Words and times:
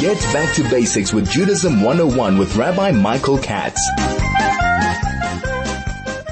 Get 0.00 0.16
back 0.32 0.54
to 0.54 0.62
basics 0.70 1.12
with 1.12 1.30
Judaism 1.30 1.82
101 1.82 2.38
with 2.38 2.56
Rabbi 2.56 2.92
Michael 2.92 3.36
Katz. 3.36 3.86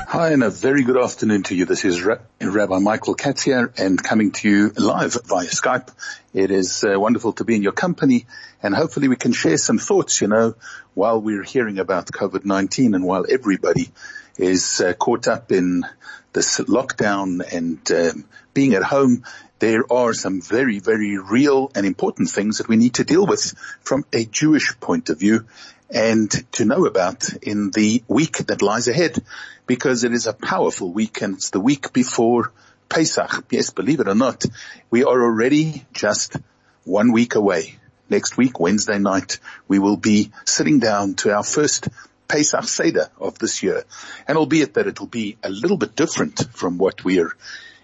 Hi 0.07 0.31
and 0.33 0.43
a 0.43 0.49
very 0.49 0.85
good 0.85 0.97
afternoon 0.97 1.43
to 1.43 1.55
you. 1.55 1.67
This 1.67 1.85
is 1.85 2.03
Rabbi 2.03 2.79
Michael 2.79 3.15
Katz 3.15 3.43
here 3.43 3.71
and 3.77 4.03
coming 4.03 4.31
to 4.33 4.49
you 4.49 4.71
live 4.71 5.19
via 5.27 5.49
Skype. 5.49 5.91
It 6.33 6.51
is 6.51 6.83
uh, 6.83 6.99
wonderful 6.99 7.35
to 7.35 7.45
be 7.45 7.57
in 7.57 7.63
your 7.63 7.73
company 7.73 8.25
and 8.63 8.75
hopefully 8.75 9.09
we 9.09 9.17
can 9.17 9.33
share 9.33 9.59
some 9.59 9.77
thoughts, 9.77 10.23
you 10.23 10.29
know, 10.29 10.55
while 10.95 11.21
we're 11.21 11.45
hearing 11.45 11.79
about 11.79 12.07
COVID-19 12.07 12.95
and 12.95 13.05
while 13.05 13.27
everybody 13.29 13.91
is 14.39 14.81
uh, 14.81 14.95
caught 14.95 15.29
up 15.29 15.53
in 15.53 15.85
this 16.33 16.59
lockdown 16.61 17.43
and 17.53 17.91
um, 17.93 18.25
being 18.55 18.73
at 18.73 18.83
home, 18.83 19.25
there 19.59 19.91
are 19.93 20.15
some 20.15 20.41
very, 20.41 20.79
very 20.79 21.19
real 21.19 21.71
and 21.75 21.85
important 21.85 22.31
things 22.31 22.59
that 22.59 22.69
we 22.69 22.77
need 22.77 22.95
to 22.95 23.05
deal 23.05 23.27
with 23.27 23.55
from 23.81 24.05
a 24.13 24.25
Jewish 24.25 24.79
point 24.81 25.11
of 25.11 25.19
view 25.19 25.47
and 25.91 26.31
to 26.53 26.65
know 26.65 26.87
about 26.87 27.29
in 27.43 27.71
the 27.71 28.03
week 28.09 28.39
that 28.47 28.63
lies 28.63 28.89
ahead 28.89 29.23
because 29.67 30.05
it 30.05 30.13
is 30.13 30.27
a 30.27 30.33
powerful 30.33 30.93
week 30.93 31.23
and 31.23 31.35
it's 31.35 31.51
the 31.51 31.61
week 31.61 31.93
before 31.93 32.53
Pesach. 32.89 33.45
Yes, 33.51 33.71
believe 33.71 34.01
it 34.01 34.09
or 34.09 34.15
not, 34.15 34.45
we 34.91 35.05
are 35.05 35.23
already 35.23 35.85
just 35.93 36.37
one 36.85 37.13
week 37.13 37.35
away. 37.35 37.79
Next 38.11 38.37
week, 38.37 38.59
Wednesday 38.59 38.99
night, 38.99 39.39
we 39.67 39.79
will 39.79 39.99
be 39.99 40.31
sitting 40.47 40.79
down 40.79 41.15
to 41.17 41.35
our 41.35 41.43
first 41.43 41.89
Pesach 42.27 42.65
Seder 42.65 43.11
of 43.19 43.39
this 43.39 43.63
year. 43.63 43.85
And 44.27 44.39
albeit 44.39 44.75
that 44.75 44.87
it 44.87 45.01
will 45.01 45.09
be 45.09 45.37
a 45.43 45.51
little 45.51 45.77
bit 45.77 45.97
different 45.97 46.49
from 46.53 46.79
what 46.79 47.05
we 47.05 47.21
are 47.21 47.33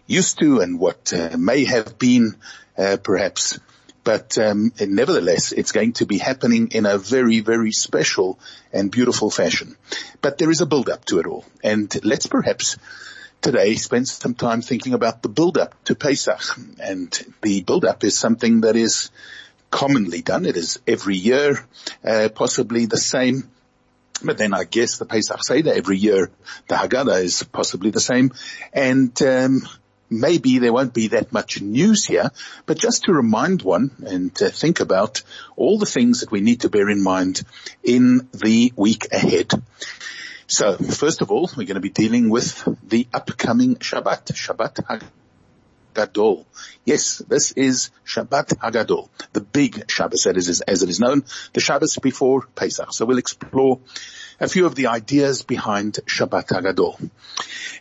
used 0.07 0.39
to 0.39 0.61
and 0.61 0.79
what 0.79 1.13
uh, 1.13 1.37
may 1.37 1.65
have 1.65 1.99
been 1.99 2.37
uh, 2.77 2.97
perhaps 3.03 3.59
but 4.05 4.37
um, 4.37 4.71
nevertheless, 4.79 5.53
it's 5.53 5.73
going 5.73 5.95
to 5.95 6.07
be 6.07 6.19
happening 6.19 6.69
in 6.73 6.85
a 6.85 6.99
very, 6.99 7.41
very 7.41 7.73
special 7.73 8.39
and 8.71 8.91
beautiful 8.91 9.31
fashion. 9.31 9.77
But 10.21 10.37
there 10.37 10.51
is 10.51 10.61
a 10.61 10.67
build-up 10.67 11.07
to 11.07 11.21
it 11.21 11.27
all, 11.27 11.47
and 11.65 11.91
let's 12.05 12.27
perhaps 12.27 12.77
today 13.41 13.75
spend 13.75 14.07
some 14.07 14.35
time 14.35 14.61
thinking 14.61 14.93
about 14.93 15.23
the 15.23 15.31
build-up 15.31 15.83
to 15.85 15.95
Pesach. 15.95 16.59
And 16.79 17.11
the 17.41 17.63
build-up 17.63 18.05
is 18.05 18.17
something 18.17 18.61
that 18.61 18.77
is 18.77 19.11
commonly 19.71 20.21
done. 20.21 20.45
It 20.45 20.59
is 20.59 20.81
every 20.87 21.17
year, 21.17 21.67
uh, 22.05 22.29
possibly 22.35 22.85
the 22.85 22.99
same. 22.99 23.51
But 24.23 24.39
then 24.39 24.55
I 24.55 24.65
guess 24.65 24.99
the 24.99 25.07
Pesach 25.07 25.43
Seder 25.43 25.73
every 25.73 25.97
year, 25.97 26.31
the 26.69 26.77
Haggadah 26.77 27.23
is 27.23 27.43
possibly 27.43 27.91
the 27.91 28.01
same. 28.01 28.33
And 28.73 29.21
um, 29.23 29.63
maybe 30.21 30.59
there 30.59 30.73
won't 30.73 30.95
be 30.95 31.09
that 31.09 31.33
much 31.33 31.61
news 31.61 32.05
here, 32.05 32.31
but 32.67 32.79
just 32.79 33.05
to 33.05 33.13
remind 33.13 33.63
one 33.63 33.91
and 34.07 34.35
to 34.37 34.51
think 34.51 34.81
about 34.81 35.23
all 35.57 35.79
the 35.79 35.87
things 35.87 36.21
that 36.21 36.31
we 36.31 36.41
need 36.41 36.63
to 36.63 36.71
bear 36.71 36.89
in 36.89 37.03
mind 37.03 37.43
in 37.83 38.29
the 38.33 38.73
week 38.77 39.09
ahead. 39.13 39.53
So 40.47 40.77
first 40.77 41.23
of 41.23 41.31
all, 41.31 41.51
we're 41.57 41.67
going 41.67 41.75
to 41.75 41.81
be 41.81 41.89
dealing 41.89 42.29
with 42.29 42.63
the 42.83 43.07
upcoming 43.13 43.77
Shabbat, 43.77 44.33
Shabbat 44.33 45.11
Hagadol. 45.95 46.45
Yes, 46.85 47.19
this 47.19 47.53
is 47.53 47.91
Shabbat 48.07 48.59
Hagadol, 48.59 49.09
the 49.33 49.41
big 49.41 49.91
Shabbos 49.91 50.27
as, 50.27 50.61
as 50.61 50.83
it 50.83 50.89
is 50.89 51.01
known, 51.01 51.25
the 51.55 51.61
Shabbos 51.61 51.99
before 51.99 52.47
Pesach. 52.55 52.93
So 52.93 53.07
we'll 53.07 53.19
explore 53.19 53.81
a 54.41 54.49
few 54.49 54.67
of 54.67 54.75
the 54.75 54.89
ideas 54.89 55.43
behind 55.43 55.95
Shabbat 56.07 56.49
Hagadol. 56.49 57.11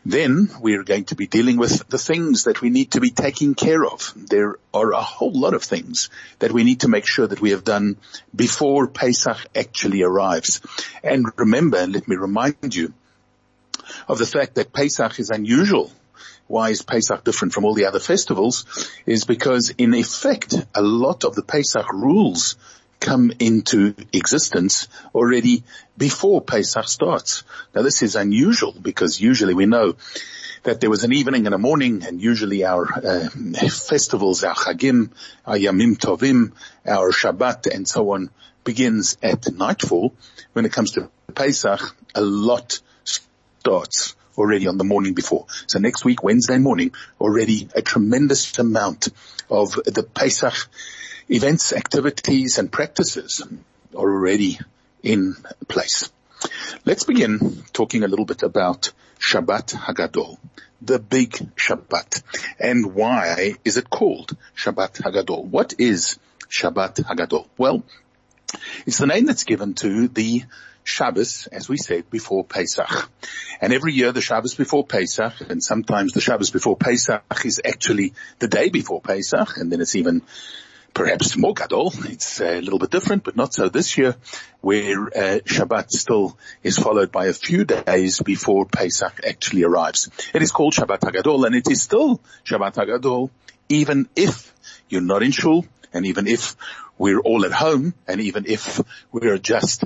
Then 0.06 0.50
we're 0.60 0.84
going 0.84 1.06
to 1.06 1.16
be 1.16 1.28
dealing 1.28 1.58
with 1.58 1.88
the 1.88 1.98
things 1.98 2.44
that 2.44 2.62
we 2.62 2.70
need 2.70 2.92
to 2.92 3.02
be 3.02 3.10
taking 3.10 3.56
care 3.56 3.86
of. 3.86 4.14
There 4.16 4.58
are 4.73 4.92
a 4.92 5.02
whole 5.02 5.34
lot 5.34 5.54
of 5.54 5.64
things 5.64 6.10
that 6.40 6.52
we 6.52 6.64
need 6.64 6.82
to 6.82 6.90
make 6.90 7.08
sure 7.08 7.28
that 7.28 7.42
we 7.42 7.52
have 7.52 7.64
done 7.64 7.98
before 8.36 8.88
Pesach 8.88 9.38
actually 9.56 10.04
arrives. 10.04 10.62
And 11.04 11.26
remember, 11.38 11.86
let 11.88 12.08
me 12.08 12.16
remind 12.16 12.76
you 12.76 12.94
of 14.08 14.17
the 14.17 14.26
fact 14.26 14.56
that 14.56 14.73
Pesach 14.73 15.20
is 15.20 15.30
unusual 15.30 15.92
why 16.48 16.70
is 16.70 16.82
Pesach 16.82 17.23
different 17.23 17.54
from 17.54 17.66
all 17.66 17.73
the 17.73 17.86
other 17.86 18.00
festivals 18.00 18.66
is 19.06 19.23
because 19.23 19.73
in 19.77 19.94
effect 19.94 20.54
a 20.76 20.82
lot 20.82 21.23
of 21.23 21.36
the 21.36 21.42
Pesach 21.42 21.92
rules 21.92 22.58
come 23.03 23.33
into 23.39 23.93
existence 24.14 24.87
already 25.14 25.64
before 25.97 26.41
Pesach 26.41 26.87
starts. 26.87 27.43
Now 27.75 27.81
this 27.81 28.02
is 28.02 28.15
unusual 28.15 28.73
because 28.81 29.19
usually 29.19 29.53
we 29.53 29.65
know 29.65 29.95
that 30.64 30.80
there 30.80 30.89
was 30.89 31.03
an 31.03 31.11
evening 31.11 31.45
and 31.45 31.53
a 31.53 31.58
morning 31.58 32.03
and 32.05 32.21
usually 32.21 32.64
our 32.64 32.87
uh, 32.93 33.30
festivals, 33.69 34.45
our 34.45 34.55
Chagim, 34.55 35.11
our 35.45 35.58
Yamim 35.58 35.97
Tovim, 35.97 36.53
our 36.87 37.11
Shabbat 37.11 37.67
and 37.75 37.86
so 37.86 38.11
on 38.11 38.30
begins 38.64 39.17
at 39.21 39.52
nightfall. 39.53 40.14
When 40.53 40.65
it 40.65 40.71
comes 40.71 40.91
to 40.91 41.09
Pesach, 41.35 41.81
a 42.15 42.21
lot 42.21 42.80
starts 43.03 44.15
already 44.37 44.67
on 44.67 44.77
the 44.77 44.85
morning 44.85 45.14
before. 45.14 45.45
So 45.67 45.80
next 45.80 46.05
week, 46.05 46.23
Wednesday 46.23 46.58
morning, 46.58 46.91
already 47.20 47.67
a 47.75 47.81
tremendous 47.81 48.58
amount 48.58 49.09
of 49.49 49.73
the 49.73 50.03
Pesach 50.03 50.55
events, 51.30 51.73
activities 51.73 52.58
and 52.58 52.72
practices 52.72 53.42
are 53.95 54.00
already 54.00 54.60
in 55.02 55.36
place. 55.67 56.11
Let's 56.86 57.06
begin 57.06 57.64
talking 57.73 58.04
a 58.04 58.08
little 58.08 58.26
bit 58.26 58.44
about 58.44 58.92
Shabbat 59.20 59.73
Hagadol, 59.73 60.38
the 60.82 61.00
big 61.00 61.32
Shabbat. 61.56 62.22
And 62.60 62.94
why 62.94 63.56
is 63.64 63.78
it 63.78 63.89
called 63.89 64.36
Shabbat 64.56 65.02
Hagadol? 65.02 65.45
What 65.45 65.76
is 65.78 66.20
Shabbat 66.50 67.06
Hagadol? 67.06 67.48
Well, 67.58 67.83
it's 68.86 68.98
the 68.98 69.08
name 69.08 69.26
that's 69.26 69.45
given 69.45 69.73
to 69.76 70.08
the 70.08 70.44
Shabbos, 70.83 71.48
as 71.48 71.70
we 71.70 71.78
said, 71.78 72.10
before 72.10 72.44
Pesach. 72.44 73.10
And 73.62 73.72
every 73.72 73.94
year 73.94 74.12
the 74.12 74.22
Shabbos 74.22 74.56
before 74.56 74.86
Pesach, 74.86 75.39
and 75.50 75.64
sometimes 75.64 76.12
the 76.12 76.20
Shabbos 76.20 76.52
before 76.52 76.76
Pesach 76.76 77.23
is 77.45 77.62
actually 77.64 78.14
the 78.39 78.50
day 78.50 78.70
before 78.70 79.00
Pesach, 79.00 79.58
and 79.58 79.72
then 79.72 79.80
it's 79.80 79.95
even 79.95 80.22
perhaps 80.93 81.36
more 81.37 81.54
gadol. 81.54 81.93
It's 82.05 82.39
a 82.39 82.61
little 82.61 82.80
bit 82.80 82.92
different, 82.92 83.23
but 83.23 83.36
not 83.36 83.54
so 83.54 83.70
this 83.70 83.98
year, 83.98 84.15
where 84.61 85.08
uh, 85.08 85.39
Shabbat 85.45 85.89
still 85.89 86.37
is 86.61 86.77
followed 86.77 87.11
by 87.11 87.26
a 87.26 87.33
few 87.33 87.65
days 87.65 88.21
before 88.21 88.65
Pesach 88.65 89.21
actually 89.27 89.64
arrives. 89.64 90.09
It 90.33 90.42
is 90.42 90.52
called 90.52 90.73
Shabbat 90.73 90.99
Hagadol, 90.99 91.45
and 91.45 91.55
it 91.55 91.70
is 91.70 91.82
still 91.82 92.21
Shabbat 92.45 92.76
Hagadol, 92.76 93.30
even 93.70 94.08
if 94.15 94.53
you're 94.89 95.02
not 95.02 95.23
in 95.23 95.32
shul, 95.32 95.65
and 95.93 96.05
even 96.05 96.27
if 96.27 96.55
we're 96.98 97.20
all 97.20 97.45
at 97.45 97.52
home, 97.52 97.93
and 98.08 98.21
even 98.21 98.45
if 98.48 98.82
we're 99.11 99.37
just 99.37 99.83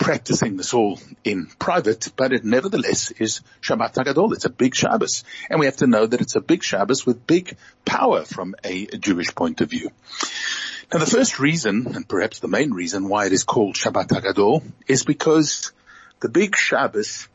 practicing 0.00 0.56
this 0.56 0.72
all 0.72 0.98
in 1.24 1.46
private, 1.58 2.08
but 2.16 2.32
it 2.32 2.42
nevertheless 2.42 3.10
is 3.12 3.42
Shabbat 3.60 3.94
Hagadol. 3.94 4.32
It's 4.32 4.46
a 4.46 4.50
big 4.50 4.74
Shabbos. 4.74 5.24
And 5.48 5.60
we 5.60 5.66
have 5.66 5.76
to 5.76 5.86
know 5.86 6.06
that 6.06 6.22
it's 6.22 6.36
a 6.36 6.40
big 6.40 6.64
Shabbos 6.64 7.04
with 7.04 7.26
big 7.26 7.56
power 7.84 8.24
from 8.24 8.54
a 8.64 8.86
Jewish 8.86 9.34
point 9.34 9.60
of 9.60 9.68
view. 9.68 9.90
Now 10.92 11.00
the 11.00 11.06
first 11.06 11.38
reason, 11.38 11.86
and 11.94 12.08
perhaps 12.08 12.40
the 12.40 12.48
main 12.48 12.72
reason 12.72 13.08
why 13.08 13.26
it 13.26 13.32
is 13.32 13.44
called 13.44 13.76
Shabbat 13.76 14.08
Hagadol 14.08 14.64
is 14.88 15.04
because 15.04 15.70
the 16.20 16.30
big 16.30 16.56
Shabbos 16.56 17.28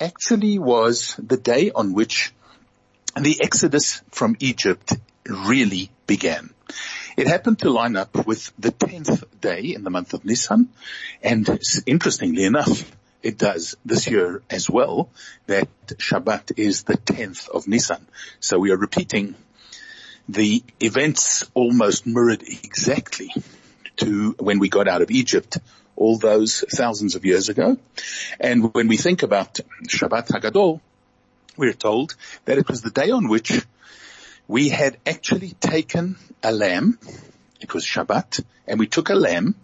actually 0.00 0.60
was 0.60 1.16
the 1.18 1.36
day 1.36 1.72
on 1.74 1.92
which 1.92 2.32
the 3.20 3.42
exodus 3.42 4.00
from 4.12 4.36
Egypt 4.38 4.94
really 5.26 5.90
began. 6.06 6.50
It 7.16 7.28
happened 7.28 7.60
to 7.60 7.70
line 7.70 7.96
up 7.96 8.26
with 8.26 8.52
the 8.58 8.70
10th 8.70 9.24
day 9.40 9.72
in 9.74 9.84
the 9.84 9.90
month 9.90 10.12
of 10.12 10.26
Nisan. 10.26 10.68
And 11.22 11.48
interestingly 11.86 12.44
enough, 12.44 12.94
it 13.22 13.38
does 13.38 13.74
this 13.86 14.06
year 14.06 14.42
as 14.50 14.68
well 14.68 15.08
that 15.46 15.68
Shabbat 15.86 16.58
is 16.58 16.82
the 16.82 16.98
10th 16.98 17.48
of 17.48 17.66
Nisan. 17.66 18.06
So 18.38 18.58
we 18.58 18.70
are 18.70 18.76
repeating 18.76 19.34
the 20.28 20.62
events 20.78 21.50
almost 21.54 22.06
mirrored 22.06 22.42
exactly 22.42 23.32
to 23.96 24.36
when 24.38 24.58
we 24.58 24.68
got 24.68 24.86
out 24.86 25.00
of 25.00 25.10
Egypt 25.10 25.56
all 25.96 26.18
those 26.18 26.64
thousands 26.70 27.14
of 27.14 27.24
years 27.24 27.48
ago. 27.48 27.78
And 28.38 28.74
when 28.74 28.88
we 28.88 28.98
think 28.98 29.22
about 29.22 29.58
Shabbat 29.88 30.28
Hagadol, 30.28 30.80
we're 31.56 31.72
told 31.72 32.14
that 32.44 32.58
it 32.58 32.68
was 32.68 32.82
the 32.82 32.90
day 32.90 33.10
on 33.10 33.28
which 33.28 33.64
we 34.48 34.68
had 34.68 34.98
actually 35.06 35.50
taken 35.60 36.16
a 36.42 36.52
lamb, 36.52 36.98
it 37.60 37.74
was 37.74 37.84
Shabbat, 37.84 38.44
and 38.66 38.78
we 38.78 38.86
took 38.86 39.10
a 39.10 39.14
lamb 39.14 39.56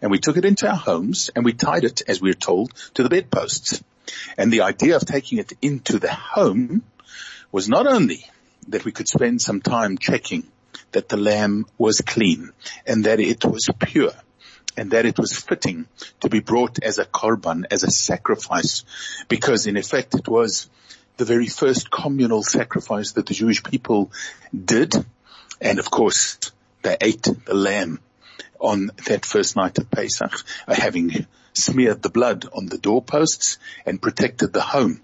and 0.00 0.10
we 0.10 0.18
took 0.18 0.36
it 0.36 0.44
into 0.44 0.68
our 0.68 0.76
homes 0.76 1.30
and 1.34 1.44
we 1.44 1.52
tied 1.52 1.84
it, 1.84 2.02
as 2.08 2.20
we 2.20 2.30
are 2.30 2.34
told, 2.34 2.74
to 2.94 3.02
the 3.02 3.08
bedposts. 3.08 3.82
And 4.36 4.52
the 4.52 4.62
idea 4.62 4.96
of 4.96 5.04
taking 5.04 5.38
it 5.38 5.52
into 5.62 5.98
the 5.98 6.12
home 6.12 6.82
was 7.50 7.68
not 7.68 7.86
only 7.86 8.24
that 8.68 8.84
we 8.84 8.92
could 8.92 9.08
spend 9.08 9.40
some 9.40 9.60
time 9.60 9.98
checking 9.98 10.46
that 10.92 11.08
the 11.08 11.16
lamb 11.16 11.66
was 11.78 12.00
clean 12.00 12.50
and 12.86 13.04
that 13.04 13.20
it 13.20 13.44
was 13.44 13.68
pure 13.78 14.12
and 14.76 14.92
that 14.92 15.04
it 15.04 15.18
was 15.18 15.38
fitting 15.38 15.86
to 16.20 16.28
be 16.28 16.40
brought 16.40 16.82
as 16.82 16.98
a 16.98 17.04
korban, 17.04 17.64
as 17.70 17.82
a 17.84 17.90
sacrifice, 17.90 18.84
because 19.28 19.66
in 19.66 19.76
effect 19.76 20.14
it 20.14 20.28
was 20.28 20.70
the 21.16 21.24
very 21.24 21.46
first 21.46 21.90
communal 21.90 22.42
sacrifice 22.42 23.12
that 23.12 23.26
the 23.26 23.34
Jewish 23.34 23.62
people 23.62 24.10
did. 24.52 24.94
And 25.60 25.78
of 25.78 25.90
course, 25.90 26.38
they 26.82 26.96
ate 27.00 27.28
the 27.44 27.54
lamb 27.54 28.00
on 28.58 28.90
that 29.06 29.24
first 29.24 29.56
night 29.56 29.78
of 29.78 29.90
Pesach, 29.90 30.32
uh, 30.66 30.74
having 30.74 31.26
smeared 31.52 32.02
the 32.02 32.10
blood 32.10 32.46
on 32.52 32.66
the 32.66 32.78
doorposts 32.78 33.58
and 33.84 34.00
protected 34.00 34.52
the 34.52 34.62
home 34.62 35.00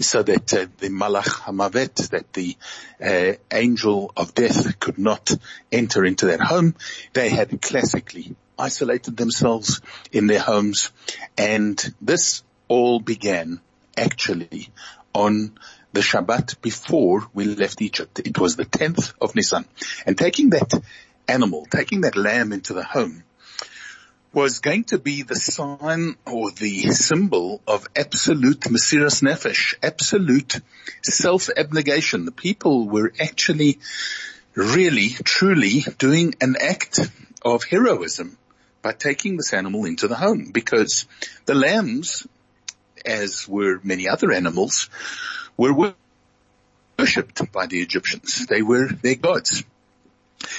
so 0.00 0.22
that 0.22 0.52
uh, 0.52 0.66
the 0.78 0.88
Malach 0.88 1.42
Hamavet, 1.42 2.10
that 2.10 2.32
the 2.32 2.56
uh, 3.00 3.34
angel 3.52 4.12
of 4.16 4.34
death 4.34 4.78
could 4.80 4.98
not 4.98 5.30
enter 5.70 6.04
into 6.04 6.26
that 6.26 6.40
home. 6.40 6.74
They 7.12 7.28
had 7.28 7.62
classically 7.62 8.34
isolated 8.58 9.16
themselves 9.16 9.80
in 10.10 10.26
their 10.26 10.40
homes 10.40 10.90
and 11.38 11.94
this 12.00 12.42
all 12.68 13.00
began 13.00 13.60
actually 13.96 14.68
on 15.14 15.58
the 15.92 16.00
Shabbat 16.00 16.60
before 16.62 17.26
we 17.34 17.44
left 17.44 17.82
Egypt. 17.82 18.18
It 18.20 18.38
was 18.38 18.56
the 18.56 18.64
10th 18.64 19.12
of 19.20 19.34
Nisan 19.34 19.66
and 20.06 20.16
taking 20.16 20.50
that 20.50 20.72
animal, 21.28 21.66
taking 21.70 22.02
that 22.02 22.16
lamb 22.16 22.52
into 22.52 22.72
the 22.72 22.84
home 22.84 23.24
was 24.32 24.60
going 24.60 24.84
to 24.84 24.98
be 24.98 25.22
the 25.22 25.36
sign 25.36 26.16
or 26.26 26.50
the 26.52 26.90
symbol 26.90 27.60
of 27.66 27.86
absolute 27.94 28.60
Mesiras 28.60 29.22
Nefesh, 29.22 29.74
absolute 29.82 30.60
self-abnegation. 31.02 32.24
The 32.24 32.32
people 32.32 32.88
were 32.88 33.12
actually 33.20 33.78
really, 34.54 35.10
truly 35.10 35.84
doing 35.98 36.34
an 36.40 36.56
act 36.58 37.00
of 37.44 37.64
heroism 37.64 38.38
by 38.80 38.92
taking 38.92 39.36
this 39.36 39.52
animal 39.52 39.84
into 39.84 40.08
the 40.08 40.16
home 40.16 40.50
because 40.52 41.06
the 41.44 41.54
lambs, 41.54 42.26
as 43.04 43.48
were 43.48 43.80
many 43.82 44.08
other 44.08 44.32
animals, 44.32 44.88
were 45.56 45.94
worshipped 46.98 47.52
by 47.52 47.66
the 47.66 47.80
Egyptians. 47.80 48.46
They 48.46 48.62
were 48.62 48.88
their 48.88 49.16
gods. 49.16 49.64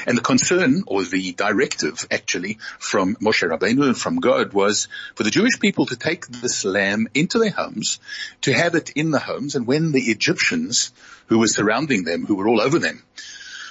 And 0.07 0.17
the 0.17 0.21
concern 0.21 0.83
or 0.87 1.03
the 1.03 1.33
directive 1.33 2.07
actually 2.09 2.57
from 2.79 3.15
Moshe 3.15 3.47
Rabbeinu 3.47 3.85
and 3.85 3.97
from 3.97 4.19
God 4.19 4.53
was 4.53 4.87
for 5.15 5.23
the 5.23 5.29
Jewish 5.29 5.59
people 5.59 5.85
to 5.87 5.97
take 5.97 6.25
this 6.27 6.63
lamb 6.63 7.07
into 7.13 7.37
their 7.39 7.51
homes, 7.51 7.99
to 8.41 8.53
have 8.53 8.75
it 8.75 8.91
in 8.91 9.11
the 9.11 9.19
homes 9.19 9.55
and 9.55 9.67
when 9.67 9.91
the 9.91 10.03
Egyptians 10.03 10.91
who 11.27 11.39
were 11.39 11.47
surrounding 11.47 12.03
them, 12.03 12.25
who 12.25 12.35
were 12.35 12.47
all 12.47 12.61
over 12.61 12.79
them, 12.79 13.03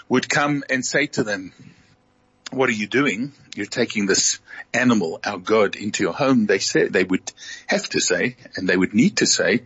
would 0.08 0.28
come 0.28 0.64
and 0.68 0.84
say 0.84 1.06
to 1.06 1.24
them, 1.24 1.52
what 2.52 2.68
are 2.68 2.72
you 2.72 2.86
doing? 2.86 3.32
You're 3.54 3.66
taking 3.66 4.06
this 4.06 4.38
animal, 4.72 5.20
our 5.24 5.38
God, 5.38 5.76
into 5.76 6.02
your 6.02 6.12
home. 6.12 6.46
They 6.46 6.58
said, 6.58 6.92
they 6.92 7.04
would 7.04 7.32
have 7.66 7.88
to 7.90 8.00
say, 8.00 8.36
and 8.56 8.68
they 8.68 8.76
would 8.76 8.94
need 8.94 9.18
to 9.18 9.26
say, 9.26 9.62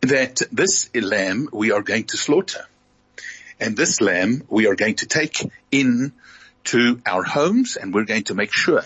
that 0.00 0.42
this 0.52 0.90
lamb 0.94 1.48
we 1.52 1.72
are 1.72 1.82
going 1.82 2.04
to 2.04 2.16
slaughter. 2.16 2.66
And 3.60 3.76
this 3.76 4.00
lamb 4.00 4.42
we 4.48 4.66
are 4.66 4.74
going 4.74 4.96
to 4.96 5.06
take 5.06 5.38
in 5.70 6.12
to 6.64 7.00
our 7.06 7.22
homes 7.22 7.76
and 7.76 7.94
we're 7.94 8.04
going 8.04 8.24
to 8.24 8.34
make 8.34 8.52
sure 8.52 8.82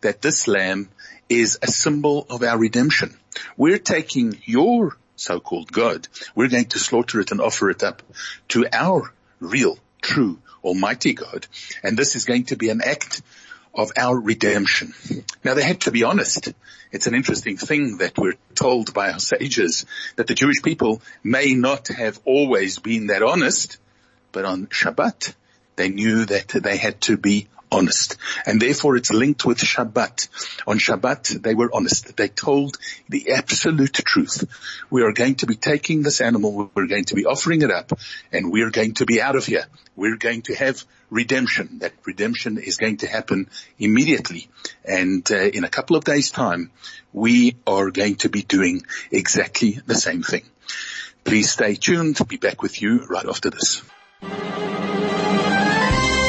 that 0.00 0.22
this 0.22 0.48
lamb 0.48 0.88
is 1.28 1.58
a 1.62 1.66
symbol 1.66 2.26
of 2.30 2.42
our 2.42 2.58
redemption. 2.58 3.16
We're 3.56 3.78
taking 3.78 4.38
your 4.44 4.96
so-called 5.16 5.70
God. 5.70 6.08
We're 6.34 6.48
going 6.48 6.66
to 6.66 6.78
slaughter 6.78 7.20
it 7.20 7.30
and 7.30 7.40
offer 7.40 7.70
it 7.70 7.82
up 7.82 8.02
to 8.48 8.66
our 8.72 9.12
real, 9.40 9.78
true, 10.00 10.38
almighty 10.62 11.14
God. 11.14 11.46
And 11.82 11.96
this 11.96 12.16
is 12.16 12.24
going 12.24 12.44
to 12.46 12.56
be 12.56 12.70
an 12.70 12.80
act 12.84 13.22
of 13.74 13.92
our 13.96 14.18
redemption. 14.18 14.92
Now 15.44 15.54
they 15.54 15.62
had 15.62 15.82
to 15.82 15.90
be 15.90 16.04
honest. 16.04 16.52
It's 16.90 17.06
an 17.06 17.14
interesting 17.14 17.56
thing 17.56 17.98
that 17.98 18.18
we're 18.18 18.38
told 18.54 18.94
by 18.94 19.10
our 19.10 19.18
sages 19.18 19.86
that 20.16 20.26
the 20.26 20.34
Jewish 20.34 20.62
people 20.62 21.02
may 21.22 21.54
not 21.54 21.88
have 21.88 22.18
always 22.24 22.78
been 22.78 23.08
that 23.08 23.22
honest, 23.22 23.78
but 24.32 24.44
on 24.44 24.66
Shabbat, 24.66 25.34
they 25.78 25.88
knew 25.88 26.26
that 26.26 26.48
they 26.48 26.76
had 26.76 27.00
to 27.02 27.16
be 27.16 27.48
honest. 27.70 28.16
And 28.46 28.60
therefore 28.60 28.96
it's 28.96 29.10
linked 29.10 29.44
with 29.44 29.58
Shabbat. 29.58 30.28
On 30.66 30.78
Shabbat, 30.78 31.42
they 31.42 31.54
were 31.54 31.70
honest. 31.72 32.16
They 32.16 32.28
told 32.28 32.76
the 33.08 33.32
absolute 33.32 33.92
truth. 33.92 34.44
We 34.90 35.02
are 35.02 35.12
going 35.12 35.36
to 35.36 35.46
be 35.46 35.56
taking 35.56 36.02
this 36.02 36.20
animal, 36.20 36.70
we're 36.74 36.86
going 36.86 37.04
to 37.06 37.14
be 37.14 37.26
offering 37.26 37.62
it 37.62 37.70
up, 37.70 37.92
and 38.32 38.50
we're 38.50 38.70
going 38.70 38.94
to 38.94 39.06
be 39.06 39.20
out 39.20 39.36
of 39.36 39.46
here. 39.46 39.66
We're 39.96 40.16
going 40.16 40.42
to 40.42 40.54
have 40.54 40.84
redemption. 41.10 41.78
That 41.80 41.92
redemption 42.04 42.58
is 42.58 42.76
going 42.76 42.98
to 42.98 43.06
happen 43.06 43.48
immediately. 43.78 44.48
And 44.84 45.30
uh, 45.30 45.36
in 45.36 45.64
a 45.64 45.68
couple 45.68 45.96
of 45.96 46.04
days 46.04 46.30
time, 46.30 46.70
we 47.12 47.56
are 47.66 47.90
going 47.90 48.16
to 48.16 48.28
be 48.28 48.42
doing 48.42 48.82
exactly 49.10 49.80
the 49.86 49.94
same 49.94 50.22
thing. 50.22 50.44
Please 51.24 51.50
stay 51.50 51.74
tuned. 51.74 52.18
Be 52.28 52.36
back 52.36 52.62
with 52.62 52.80
you 52.80 53.04
right 53.06 53.26
after 53.26 53.50
this. 53.50 53.82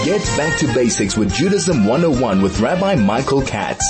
Get 0.10 0.26
back 0.38 0.58
to 0.58 0.74
basics 0.74 1.16
with 1.16 1.32
Judaism 1.32 1.86
101 1.86 2.42
with 2.42 2.60
Rabbi 2.60 2.96
Michael 2.96 3.44
Katz. 3.44 3.86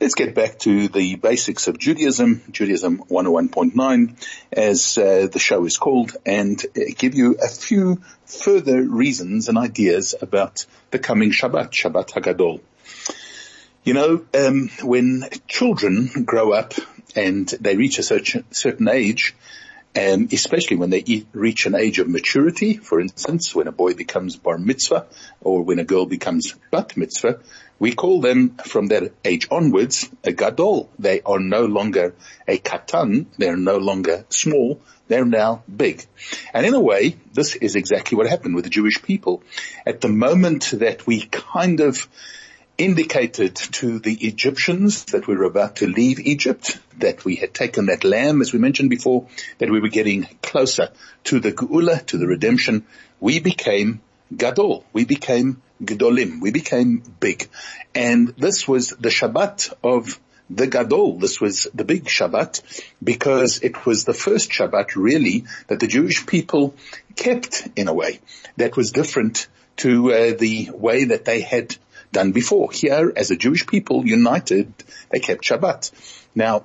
Let's 0.00 0.14
get 0.14 0.36
back 0.36 0.60
to 0.60 0.86
the 0.86 1.16
basics 1.16 1.66
of 1.66 1.76
Judaism, 1.76 2.42
Judaism 2.52 2.98
101.9, 3.10 4.14
as 4.52 4.96
uh, 4.96 5.26
the 5.26 5.40
show 5.40 5.64
is 5.64 5.78
called, 5.78 6.16
and 6.24 6.64
uh, 6.64 6.80
give 6.96 7.16
you 7.16 7.38
a 7.42 7.48
few 7.48 8.00
further 8.24 8.80
reasons 8.82 9.48
and 9.48 9.58
ideas 9.58 10.14
about 10.22 10.64
the 10.92 11.00
coming 11.00 11.32
Shabbat, 11.32 11.72
Shabbat 11.72 12.10
Hagadol. 12.10 12.60
You 13.82 13.94
know, 13.94 14.24
um, 14.32 14.70
when 14.84 15.28
children 15.48 16.08
grow 16.24 16.52
up 16.52 16.74
and 17.16 17.48
they 17.48 17.76
reach 17.76 17.98
a 17.98 18.04
certain, 18.04 18.88
age, 18.88 19.34
um, 19.96 20.28
especially 20.32 20.76
when 20.76 20.90
they 20.90 21.26
reach 21.32 21.66
an 21.66 21.74
age 21.74 21.98
of 21.98 22.08
maturity, 22.08 22.76
for 22.76 23.00
instance, 23.00 23.54
when 23.54 23.66
a 23.66 23.72
boy 23.72 23.94
becomes 23.94 24.36
bar 24.36 24.58
mitzvah 24.58 25.06
or 25.40 25.62
when 25.62 25.78
a 25.78 25.84
girl 25.84 26.06
becomes 26.06 26.54
bat 26.70 26.96
mitzvah, 26.96 27.40
we 27.80 27.94
call 27.94 28.20
them 28.20 28.56
from 28.66 28.88
that 28.88 29.12
age 29.24 29.48
onwards 29.50 30.08
a 30.22 30.32
gadol. 30.32 30.90
They 30.98 31.22
are 31.22 31.40
no 31.40 31.64
longer 31.64 32.14
a 32.46 32.58
katan. 32.58 33.26
They're 33.38 33.56
no 33.56 33.78
longer 33.78 34.26
small. 34.28 34.80
They're 35.08 35.24
now 35.24 35.64
big. 35.74 36.06
And 36.54 36.64
in 36.64 36.74
a 36.74 36.80
way, 36.80 37.16
this 37.32 37.56
is 37.56 37.74
exactly 37.74 38.16
what 38.16 38.28
happened 38.28 38.54
with 38.54 38.64
the 38.64 38.70
Jewish 38.70 39.02
people. 39.02 39.42
At 39.86 40.02
the 40.02 40.08
moment 40.08 40.70
that 40.74 41.06
we 41.06 41.22
kind 41.22 41.80
of 41.80 42.06
indicated 42.80 43.54
to 43.56 43.98
the 43.98 44.14
Egyptians 44.14 45.04
that 45.12 45.26
we 45.26 45.36
were 45.36 45.44
about 45.44 45.76
to 45.76 45.86
leave 45.86 46.18
Egypt, 46.18 46.78
that 46.96 47.26
we 47.26 47.36
had 47.36 47.52
taken 47.52 47.86
that 47.86 48.04
lamb, 48.04 48.40
as 48.40 48.54
we 48.54 48.58
mentioned 48.58 48.88
before, 48.88 49.26
that 49.58 49.70
we 49.70 49.80
were 49.80 49.88
getting 49.88 50.26
closer 50.42 50.88
to 51.24 51.40
the 51.40 51.52
Geula, 51.52 52.04
to 52.06 52.16
the 52.16 52.26
redemption. 52.26 52.86
We 53.20 53.38
became 53.38 54.00
Gadol. 54.34 54.86
We 54.94 55.04
became 55.04 55.60
Gedolim. 55.84 56.40
We 56.40 56.52
became 56.52 57.02
big. 57.20 57.50
And 57.94 58.28
this 58.38 58.66
was 58.66 58.88
the 58.88 59.10
Shabbat 59.10 59.74
of 59.84 60.18
the 60.48 60.66
Gadol. 60.66 61.18
This 61.18 61.38
was 61.38 61.68
the 61.74 61.84
big 61.84 62.04
Shabbat 62.06 62.62
because 63.04 63.60
it 63.62 63.84
was 63.84 64.04
the 64.04 64.14
first 64.14 64.50
Shabbat 64.50 64.96
really 64.96 65.44
that 65.66 65.80
the 65.80 65.86
Jewish 65.86 66.24
people 66.24 66.74
kept 67.14 67.68
in 67.76 67.88
a 67.88 67.94
way 67.94 68.20
that 68.56 68.74
was 68.74 68.90
different 68.90 69.48
to 69.76 70.12
uh, 70.12 70.32
the 70.38 70.70
way 70.72 71.04
that 71.04 71.26
they 71.26 71.42
had 71.42 71.76
done 72.12 72.32
before. 72.32 72.70
Here, 72.72 73.12
as 73.14 73.30
a 73.30 73.36
Jewish 73.36 73.66
people 73.66 74.06
united, 74.06 74.72
they 75.10 75.20
kept 75.20 75.44
Shabbat. 75.44 75.90
Now, 76.34 76.64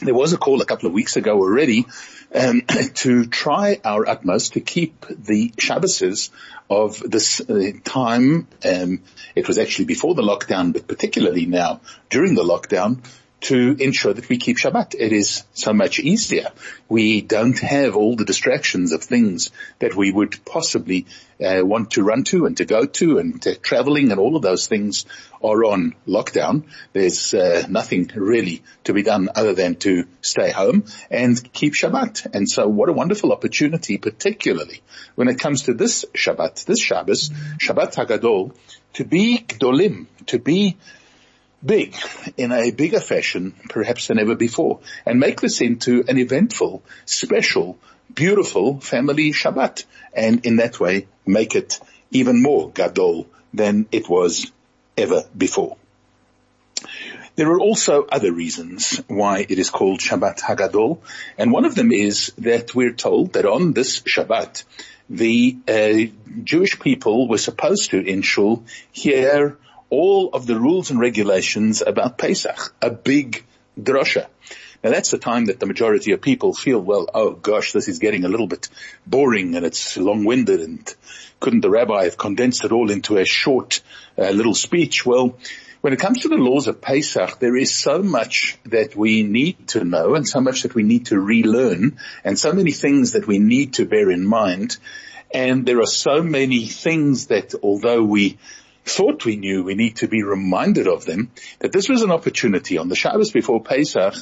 there 0.00 0.14
was 0.14 0.32
a 0.32 0.38
call 0.38 0.60
a 0.60 0.66
couple 0.66 0.86
of 0.86 0.92
weeks 0.92 1.16
ago 1.16 1.38
already 1.38 1.86
um, 2.34 2.62
to 2.94 3.26
try 3.26 3.80
our 3.84 4.08
utmost 4.08 4.54
to 4.54 4.60
keep 4.60 5.06
the 5.08 5.50
Shabbases 5.50 6.30
of 6.70 6.98
this 6.98 7.40
uh, 7.40 7.72
time. 7.84 8.46
Um, 8.64 9.02
it 9.34 9.48
was 9.48 9.58
actually 9.58 9.86
before 9.86 10.14
the 10.14 10.22
lockdown, 10.22 10.72
but 10.72 10.86
particularly 10.86 11.46
now 11.46 11.80
during 12.10 12.34
the 12.34 12.44
lockdown, 12.44 12.98
to 13.40 13.76
ensure 13.78 14.12
that 14.12 14.28
we 14.28 14.38
keep 14.38 14.58
Shabbat. 14.58 14.94
It 14.98 15.12
is 15.12 15.44
so 15.52 15.72
much 15.72 16.00
easier. 16.00 16.48
We 16.88 17.20
don't 17.20 17.58
have 17.60 17.94
all 17.94 18.16
the 18.16 18.24
distractions 18.24 18.92
of 18.92 19.04
things 19.04 19.50
that 19.78 19.94
we 19.94 20.10
would 20.10 20.44
possibly 20.44 21.06
uh, 21.44 21.60
want 21.64 21.92
to 21.92 22.02
run 22.02 22.24
to 22.24 22.46
and 22.46 22.56
to 22.56 22.64
go 22.64 22.84
to 22.84 23.18
and 23.18 23.46
uh, 23.46 23.54
traveling 23.62 24.10
and 24.10 24.18
all 24.18 24.34
of 24.34 24.42
those 24.42 24.66
things 24.66 25.06
are 25.42 25.64
on 25.64 25.94
lockdown. 26.06 26.64
There's 26.92 27.32
uh, 27.32 27.64
nothing 27.68 28.10
really 28.14 28.64
to 28.84 28.92
be 28.92 29.02
done 29.04 29.28
other 29.34 29.54
than 29.54 29.76
to 29.76 30.06
stay 30.20 30.50
home 30.50 30.84
and 31.10 31.52
keep 31.52 31.74
Shabbat. 31.74 32.26
And 32.34 32.48
so 32.48 32.66
what 32.66 32.88
a 32.88 32.92
wonderful 32.92 33.32
opportunity, 33.32 33.98
particularly 33.98 34.82
when 35.14 35.28
it 35.28 35.38
comes 35.38 35.62
to 35.62 35.74
this 35.74 36.04
Shabbat, 36.12 36.64
this 36.64 36.80
Shabbos, 36.80 37.30
Shabbat 37.58 37.94
Hagadol, 37.94 38.54
to 38.94 39.04
be 39.04 39.38
Gdolim, 39.46 40.06
to 40.26 40.40
be 40.40 40.76
big 41.64 41.94
in 42.36 42.52
a 42.52 42.70
bigger 42.70 43.00
fashion 43.00 43.54
perhaps 43.68 44.08
than 44.08 44.18
ever 44.18 44.34
before 44.34 44.80
and 45.04 45.18
make 45.18 45.40
this 45.40 45.60
into 45.60 46.04
an 46.08 46.18
eventful, 46.18 46.82
special, 47.04 47.78
beautiful 48.14 48.80
family 48.80 49.32
Shabbat 49.32 49.84
and 50.12 50.44
in 50.46 50.56
that 50.56 50.78
way 50.78 51.08
make 51.26 51.54
it 51.54 51.80
even 52.10 52.42
more 52.42 52.70
gadol 52.70 53.26
than 53.52 53.86
it 53.92 54.08
was 54.08 54.50
ever 54.96 55.24
before. 55.36 55.76
There 57.36 57.50
are 57.50 57.60
also 57.60 58.04
other 58.04 58.32
reasons 58.32 59.00
why 59.06 59.46
it 59.48 59.58
is 59.58 59.70
called 59.70 60.00
Shabbat 60.00 60.40
Hagadol, 60.40 60.98
and 61.36 61.52
one 61.52 61.64
of 61.64 61.76
them 61.76 61.92
is 61.92 62.32
that 62.38 62.74
we're 62.74 62.92
told 62.92 63.34
that 63.34 63.46
on 63.46 63.72
this 63.74 64.00
Shabbat, 64.00 64.64
the 65.08 65.56
uh, 65.68 66.42
Jewish 66.42 66.80
people 66.80 67.28
were 67.28 67.38
supposed 67.38 67.90
to 67.90 68.00
in 68.04 68.22
shul 68.22 68.64
hear 68.90 69.56
all 69.90 70.30
of 70.32 70.46
the 70.46 70.58
rules 70.58 70.90
and 70.90 71.00
regulations 71.00 71.82
about 71.82 72.18
Pesach, 72.18 72.74
a 72.82 72.90
big 72.90 73.44
drosha. 73.78 74.26
Now 74.82 74.90
that's 74.90 75.10
the 75.10 75.18
time 75.18 75.46
that 75.46 75.58
the 75.58 75.66
majority 75.66 76.12
of 76.12 76.20
people 76.20 76.54
feel, 76.54 76.80
well, 76.80 77.08
oh 77.12 77.32
gosh, 77.32 77.72
this 77.72 77.88
is 77.88 77.98
getting 77.98 78.24
a 78.24 78.28
little 78.28 78.46
bit 78.46 78.68
boring 79.06 79.56
and 79.56 79.66
it's 79.66 79.96
long-winded 79.96 80.60
and 80.60 80.94
couldn't 81.40 81.60
the 81.60 81.70
rabbi 81.70 82.04
have 82.04 82.16
condensed 82.16 82.64
it 82.64 82.72
all 82.72 82.90
into 82.90 83.16
a 83.16 83.24
short 83.24 83.80
uh, 84.16 84.30
little 84.30 84.54
speech? 84.54 85.04
Well, 85.04 85.36
when 85.80 85.92
it 85.92 86.00
comes 86.00 86.22
to 86.22 86.28
the 86.28 86.36
laws 86.36 86.66
of 86.66 86.80
Pesach, 86.80 87.38
there 87.38 87.56
is 87.56 87.74
so 87.74 88.02
much 88.02 88.58
that 88.64 88.96
we 88.96 89.22
need 89.22 89.68
to 89.68 89.84
know 89.84 90.14
and 90.14 90.26
so 90.26 90.40
much 90.40 90.62
that 90.62 90.74
we 90.74 90.82
need 90.82 91.06
to 91.06 91.20
relearn 91.20 91.98
and 92.24 92.38
so 92.38 92.52
many 92.52 92.72
things 92.72 93.12
that 93.12 93.26
we 93.26 93.38
need 93.38 93.74
to 93.74 93.86
bear 93.86 94.10
in 94.10 94.26
mind. 94.26 94.76
And 95.32 95.66
there 95.66 95.80
are 95.80 95.86
so 95.86 96.22
many 96.22 96.66
things 96.66 97.26
that 97.28 97.54
although 97.62 98.02
we 98.02 98.38
thought 98.88 99.24
we 99.24 99.36
knew, 99.36 99.62
we 99.62 99.74
need 99.74 99.96
to 99.96 100.08
be 100.08 100.22
reminded 100.22 100.86
of 100.86 101.04
them, 101.04 101.30
that 101.60 101.72
this 101.72 101.88
was 101.88 102.02
an 102.02 102.10
opportunity 102.10 102.78
on 102.78 102.88
the 102.88 102.96
Shabbos 102.96 103.30
before 103.30 103.62
Pesach 103.62 104.14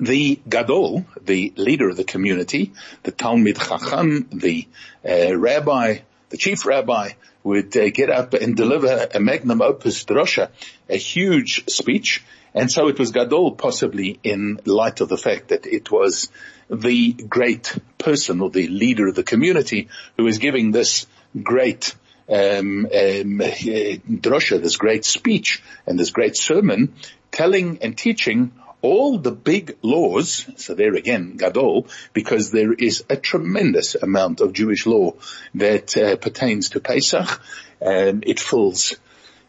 the 0.00 0.40
Gadol, 0.48 1.06
the 1.20 1.52
leader 1.56 1.88
of 1.88 1.96
the 1.96 2.04
community, 2.04 2.72
the 3.02 3.12
Talmid 3.12 3.58
Chacham, 3.58 4.28
the 4.32 4.66
uh, 5.08 5.36
rabbi, 5.36 5.98
the 6.30 6.36
chief 6.36 6.66
rabbi, 6.66 7.10
would 7.42 7.76
uh, 7.76 7.90
get 7.90 8.10
up 8.10 8.34
and 8.34 8.56
deliver 8.56 9.08
a 9.14 9.20
magnum 9.20 9.62
opus 9.62 10.04
drosha, 10.04 10.50
a 10.88 10.96
huge 10.96 11.68
speech. 11.68 12.24
And 12.54 12.70
so 12.70 12.88
it 12.88 12.98
was 12.98 13.12
Gadol 13.12 13.52
possibly 13.52 14.18
in 14.22 14.60
light 14.64 15.00
of 15.00 15.08
the 15.08 15.18
fact 15.18 15.48
that 15.48 15.66
it 15.66 15.90
was 15.90 16.30
the 16.70 17.12
great 17.12 17.76
person 17.98 18.40
or 18.40 18.50
the 18.50 18.68
leader 18.68 19.08
of 19.08 19.14
the 19.14 19.22
community 19.22 19.88
who 20.16 20.24
was 20.24 20.38
giving 20.38 20.70
this 20.70 21.06
great 21.42 21.94
um, 22.28 22.86
um, 22.86 22.88
drosha, 22.88 24.60
this 24.60 24.76
great 24.76 25.04
speech 25.04 25.62
and 25.86 25.98
this 25.98 26.10
great 26.10 26.36
sermon, 26.36 26.94
telling 27.30 27.78
and 27.82 27.96
teaching 27.96 28.52
all 28.84 29.16
the 29.16 29.32
big 29.32 29.78
laws, 29.80 30.46
so 30.56 30.74
there 30.74 30.94
again, 30.94 31.36
Gadol, 31.38 31.86
because 32.12 32.50
there 32.50 32.74
is 32.74 33.02
a 33.08 33.16
tremendous 33.16 33.94
amount 33.94 34.42
of 34.42 34.52
Jewish 34.52 34.84
law 34.84 35.14
that 35.54 35.96
uh, 35.96 36.16
pertains 36.16 36.68
to 36.70 36.80
Pesach, 36.80 37.40
and 37.80 38.24
it 38.26 38.38
fills 38.38 38.94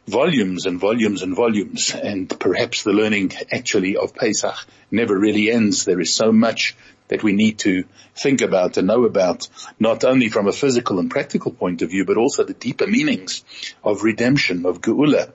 volumes 0.07 0.65
and 0.65 0.79
volumes 0.79 1.21
and 1.21 1.35
volumes, 1.35 1.93
and 1.93 2.29
perhaps 2.39 2.83
the 2.83 2.93
learning 2.93 3.33
actually 3.51 3.97
of 3.97 4.15
Pesach 4.15 4.55
never 4.89 5.17
really 5.19 5.51
ends. 5.51 5.83
There 5.83 5.99
is 5.99 6.15
so 6.15 6.31
much 6.31 6.77
that 7.07 7.23
we 7.23 7.33
need 7.33 7.59
to 7.59 7.85
think 8.15 8.41
about 8.41 8.77
and 8.77 8.87
know 8.87 9.05
about, 9.05 9.47
not 9.79 10.03
only 10.03 10.29
from 10.29 10.47
a 10.47 10.51
physical 10.51 10.99
and 10.99 11.09
practical 11.11 11.51
point 11.51 11.81
of 11.81 11.89
view, 11.89 12.05
but 12.05 12.17
also 12.17 12.43
the 12.43 12.53
deeper 12.53 12.87
meanings 12.87 13.43
of 13.83 14.03
redemption, 14.03 14.65
of 14.65 14.81
Geula, 14.81 15.31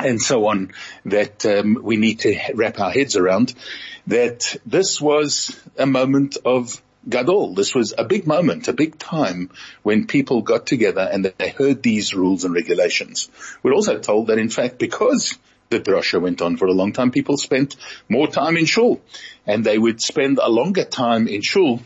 and 0.00 0.20
so 0.20 0.46
on 0.46 0.72
that 1.04 1.46
um, 1.46 1.78
we 1.82 1.96
need 1.96 2.20
to 2.20 2.36
wrap 2.54 2.80
our 2.80 2.90
heads 2.90 3.16
around 3.16 3.54
that 4.06 4.56
this 4.66 5.00
was 5.00 5.58
a 5.78 5.86
moment 5.86 6.36
of 6.44 6.80
Gadol. 7.08 7.54
This 7.54 7.74
was 7.74 7.94
a 7.96 8.04
big 8.04 8.26
moment, 8.26 8.68
a 8.68 8.72
big 8.72 8.98
time 8.98 9.50
when 9.82 10.06
people 10.06 10.42
got 10.42 10.66
together 10.66 11.08
and 11.10 11.24
they 11.24 11.50
heard 11.50 11.82
these 11.82 12.14
rules 12.14 12.44
and 12.44 12.54
regulations. 12.54 13.28
We're 13.62 13.74
also 13.74 13.98
told 13.98 14.28
that 14.28 14.38
in 14.38 14.48
fact 14.48 14.78
because 14.78 15.38
the 15.70 15.80
drasha 15.80 16.20
went 16.20 16.42
on 16.42 16.56
for 16.56 16.66
a 16.66 16.72
long 16.72 16.92
time, 16.92 17.10
people 17.10 17.36
spent 17.36 17.76
more 18.08 18.26
time 18.28 18.56
in 18.56 18.66
shul. 18.66 19.00
And 19.46 19.64
they 19.64 19.78
would 19.78 20.00
spend 20.00 20.38
a 20.38 20.48
longer 20.48 20.84
time 20.84 21.28
in 21.28 21.42
shul 21.42 21.80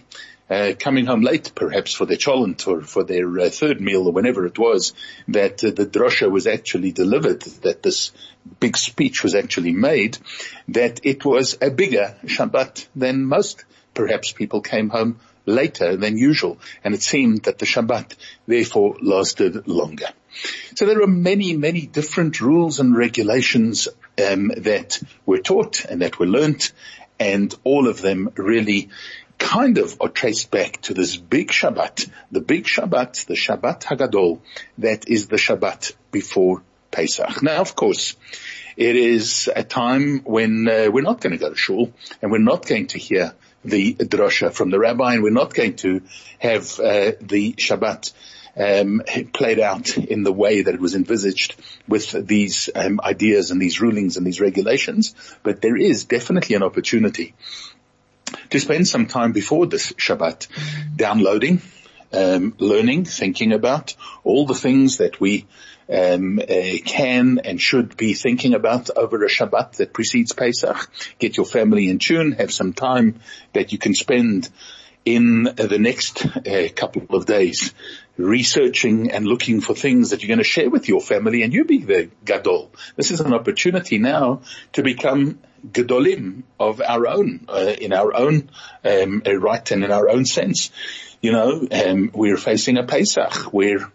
uh, 0.51 0.73
coming 0.79 1.07
home 1.07 1.21
late 1.21 1.53
perhaps 1.55 1.93
for 1.93 2.07
their 2.07 2.17
cholent 2.17 2.67
or 2.67 2.81
for 2.83 3.05
their 3.05 3.39
uh, 3.39 3.51
third 3.51 3.81
meal 3.81 4.07
or 4.07 4.13
whenever 4.13 4.47
it 4.47 4.59
was 4.59 4.95
that 5.29 5.63
uh, 5.63 5.71
the 5.71 5.87
drosha 5.87 6.31
was 6.31 6.47
actually 6.47 6.93
delivered, 6.93 7.43
that 7.63 7.83
this 7.83 8.13
big 8.61 8.77
speech 8.77 9.23
was 9.23 9.35
actually 9.35 9.73
made, 9.73 10.17
that 10.69 11.01
it 11.05 11.25
was 11.25 11.59
a 11.61 11.71
bigger 11.71 12.17
Shabbat 12.25 12.87
than 12.97 13.25
most 13.25 13.65
perhaps 13.95 14.33
people 14.33 14.61
came 14.61 14.89
home 14.89 15.19
later 15.49 15.97
than 15.97 16.19
usual 16.19 16.59
and 16.85 16.95
it 16.95 17.03
seemed 17.03 17.45
that 17.45 17.59
the 17.59 17.67
Shabbat 17.67 18.15
therefore 18.47 18.97
lasted 19.03 19.67
longer. 19.67 20.09
So 20.77 20.87
there 20.87 21.03
are 21.03 21.07
many, 21.09 21.57
many 21.57 21.87
different 21.87 22.41
rules 22.41 22.79
and 22.79 22.97
regulations 22.97 23.89
um, 24.25 24.53
that 24.59 25.01
were 25.27 25.39
taught 25.39 25.85
and 25.85 26.03
that 26.03 26.19
were 26.19 26.27
learnt 26.27 26.73
and 27.19 27.55
all 27.65 27.89
of 27.89 28.01
them 28.01 28.31
really 28.37 28.91
kind 29.39 29.79
of 29.79 29.97
are 30.01 30.09
traced 30.09 30.51
back 30.51 30.81
to 30.83 30.95
this 30.95 31.17
big 31.17 31.49
Shabbat, 31.49 32.11
the 32.31 32.41
big 32.41 32.65
Shabbat, 32.65 33.27
the 33.27 33.35
Shabbat 33.35 33.83
Hagadol, 33.85 34.41
that 34.79 35.09
is 35.09 35.29
the 35.29 35.37
Shabbat 35.37 35.95
before 36.11 36.63
Pesach. 36.91 37.43
Now, 37.43 37.61
of 37.61 37.75
course, 37.75 38.17
it 38.77 38.97
is 38.97 39.51
a 39.55 39.65
time 39.65 40.21
when 40.25 40.69
uh, 40.69 40.89
we're 40.91 41.03
not 41.03 41.21
going 41.21 41.33
to 41.33 41.39
go 41.39 41.51
to 41.51 41.57
shul 41.57 41.93
and 42.23 42.31
we're 42.31 42.39
not 42.39 42.67
going 42.67 42.89
to 42.89 42.99
hear 42.99 43.35
the 43.65 43.95
drasha 43.95 44.53
from 44.53 44.71
the 44.71 44.79
rabbi 44.79 45.15
and 45.15 45.23
we're 45.23 45.31
not 45.31 45.55
going 45.55 45.77
to 45.77 46.03
have 46.39 46.79
uh, 46.79 47.13
the 47.21 47.55
Shabbat 47.55 48.13
um, 48.57 49.03
played 49.33 49.61
out 49.61 49.97
in 49.97 50.25
the 50.25 50.33
way 50.33 50.63
that 50.63 50.75
it 50.75 50.81
was 50.81 50.95
envisaged 50.95 51.55
with 51.87 52.11
these 52.27 52.69
um, 52.75 53.01
ideas 53.03 53.51
and 53.51 53.61
these 53.61 53.81
rulings 53.81 54.17
and 54.17 54.27
these 54.27 54.41
regulations. 54.41 55.15
But 55.43 55.61
there 55.61 55.77
is 55.77 56.05
definitely 56.05 56.57
an 56.57 56.63
opportunity 56.63 57.35
to 58.51 58.59
spend 58.59 58.89
some 58.89 59.07
time 59.07 59.33
before 59.33 59.67
this 59.67 59.93
Shabbat 59.93 60.49
downloading, 60.97 61.63
um, 62.13 62.55
learning, 62.59 63.05
thinking 63.05 63.53
about 63.53 63.95
all 64.25 64.47
the 64.47 64.55
things 64.55 64.99
that 64.99 65.21
we 65.21 65.47
um, 65.91 66.39
uh, 66.39 66.79
can 66.85 67.39
and 67.45 67.61
should 67.61 67.97
be 67.97 68.15
thinking 68.15 68.55
about 68.55 68.91
over 68.97 69.25
a 69.25 69.29
Shabbat 69.29 69.73
that 69.77 69.93
precedes 69.93 70.33
Pesach. 70.33 70.91
Get 71.19 71.37
your 71.37 71.47
family 71.47 71.89
in 71.89 71.99
tune, 71.99 72.33
have 72.33 72.53
some 72.53 72.73
time 72.73 73.21
that 73.53 73.73
you 73.73 73.79
can 73.79 73.95
spend 73.95 74.49
in 75.05 75.45
the 75.45 75.79
next 75.79 76.27
uh, 76.27 76.69
couple 76.75 77.17
of 77.17 77.25
days 77.25 77.73
researching 78.19 79.11
and 79.11 79.27
looking 79.27 79.61
for 79.61 79.75
things 79.75 80.11
that 80.11 80.23
you're 80.23 80.29
going 80.29 80.39
to 80.39 80.45
share 80.45 80.69
with 80.69 80.89
your 80.89 81.01
family 81.01 81.43
and 81.43 81.55
you 81.55 81.65
be 81.65 81.79
the 81.79 82.11
gadol. 82.25 82.71
This 82.97 83.11
is 83.11 83.21
an 83.21 83.33
opportunity 83.33 83.99
now 83.99 84.43
to 84.73 84.83
become 84.83 85.39
gadolim 85.67 86.43
of 86.61 86.83
our 86.83 87.07
own, 87.07 87.47
uh, 87.49 87.75
in 87.81 87.93
our 87.93 88.15
own 88.15 88.51
um, 88.85 89.23
right 89.25 89.71
and 89.71 89.85
in 89.85 89.93
our 89.93 90.09
own 90.11 90.27
sense. 90.27 90.71
You 91.23 91.33
know, 91.33 91.67
um, 91.71 92.11
we're 92.13 92.37
facing 92.37 92.77
a 92.77 92.85
Pesach 92.85 93.53
where 93.53 93.91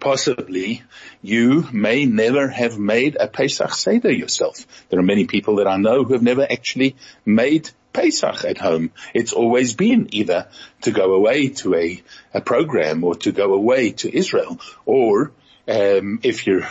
possibly 0.00 0.82
you 1.22 1.66
may 1.72 2.06
never 2.06 2.48
have 2.48 2.78
made 2.78 3.16
a 3.18 3.28
Pesach 3.28 3.72
Seder 3.74 4.12
yourself. 4.12 4.66
There 4.88 4.98
are 4.98 5.04
many 5.04 5.26
people 5.26 5.56
that 5.56 5.66
I 5.66 5.76
know 5.76 6.04
who 6.04 6.12
have 6.12 6.22
never 6.22 6.46
actually 6.50 6.96
made 7.24 7.70
Pesach 7.92 8.44
at 8.44 8.58
home. 8.58 8.90
It's 9.14 9.32
always 9.32 9.74
been 9.74 10.08
either 10.12 10.48
to 10.82 10.90
go 10.90 11.14
away 11.14 11.48
to 11.60 11.74
a, 11.74 12.02
a 12.34 12.40
program 12.40 13.04
or 13.04 13.14
to 13.16 13.32
go 13.32 13.54
away 13.54 13.92
to 13.92 14.14
Israel 14.14 14.60
or 14.84 15.32
um, 15.66 16.20
if 16.22 16.46
you're 16.46 16.66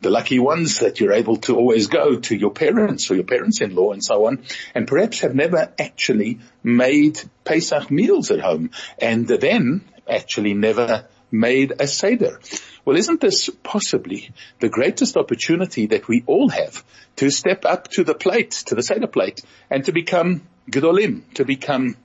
the 0.00 0.10
lucky 0.10 0.38
ones 0.38 0.78
that 0.78 1.00
you're 1.00 1.12
able 1.12 1.36
to 1.36 1.56
always 1.56 1.88
go 1.88 2.18
to 2.20 2.36
your 2.36 2.52
parents 2.52 3.10
or 3.10 3.16
your 3.16 3.24
parents-in-law 3.24 3.92
and 3.92 4.04
so 4.04 4.26
on, 4.26 4.44
and 4.74 4.86
perhaps 4.86 5.20
have 5.20 5.34
never 5.34 5.72
actually 5.78 6.38
made 6.62 7.20
Pesach 7.44 7.90
meals 7.90 8.30
at 8.30 8.40
home, 8.40 8.70
and 9.00 9.26
then 9.26 9.82
actually 10.08 10.54
never 10.54 11.06
made 11.30 11.74
a 11.78 11.86
Seder. 11.86 12.40
Well, 12.84 12.96
isn't 12.96 13.20
this 13.20 13.50
possibly 13.62 14.30
the 14.60 14.68
greatest 14.68 15.16
opportunity 15.16 15.86
that 15.86 16.08
we 16.08 16.24
all 16.26 16.48
have 16.48 16.84
to 17.16 17.30
step 17.30 17.64
up 17.64 17.88
to 17.92 18.04
the 18.04 18.14
plate, 18.14 18.52
to 18.66 18.74
the 18.74 18.82
Seder 18.82 19.06
plate, 19.06 19.42
and 19.70 19.84
to 19.84 19.92
become 19.92 20.42
Gedolim, 20.70 21.22
to 21.34 21.44
become 21.44 21.96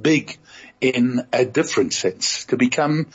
big 0.00 0.36
in 0.80 1.26
a 1.32 1.44
different 1.44 1.92
sense, 1.92 2.44
to 2.46 2.56
become 2.56 3.06